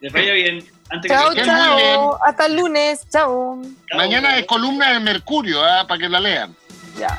[0.00, 0.64] Les vaya bien.
[1.06, 2.18] chao, chao.
[2.24, 3.06] Hasta el lunes.
[3.10, 3.60] Chao.
[3.96, 5.84] Mañana es columna de Mercurio, ¿eh?
[5.86, 6.56] para que la lean.
[6.98, 7.18] Ya.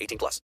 [0.00, 0.40] 18 plus.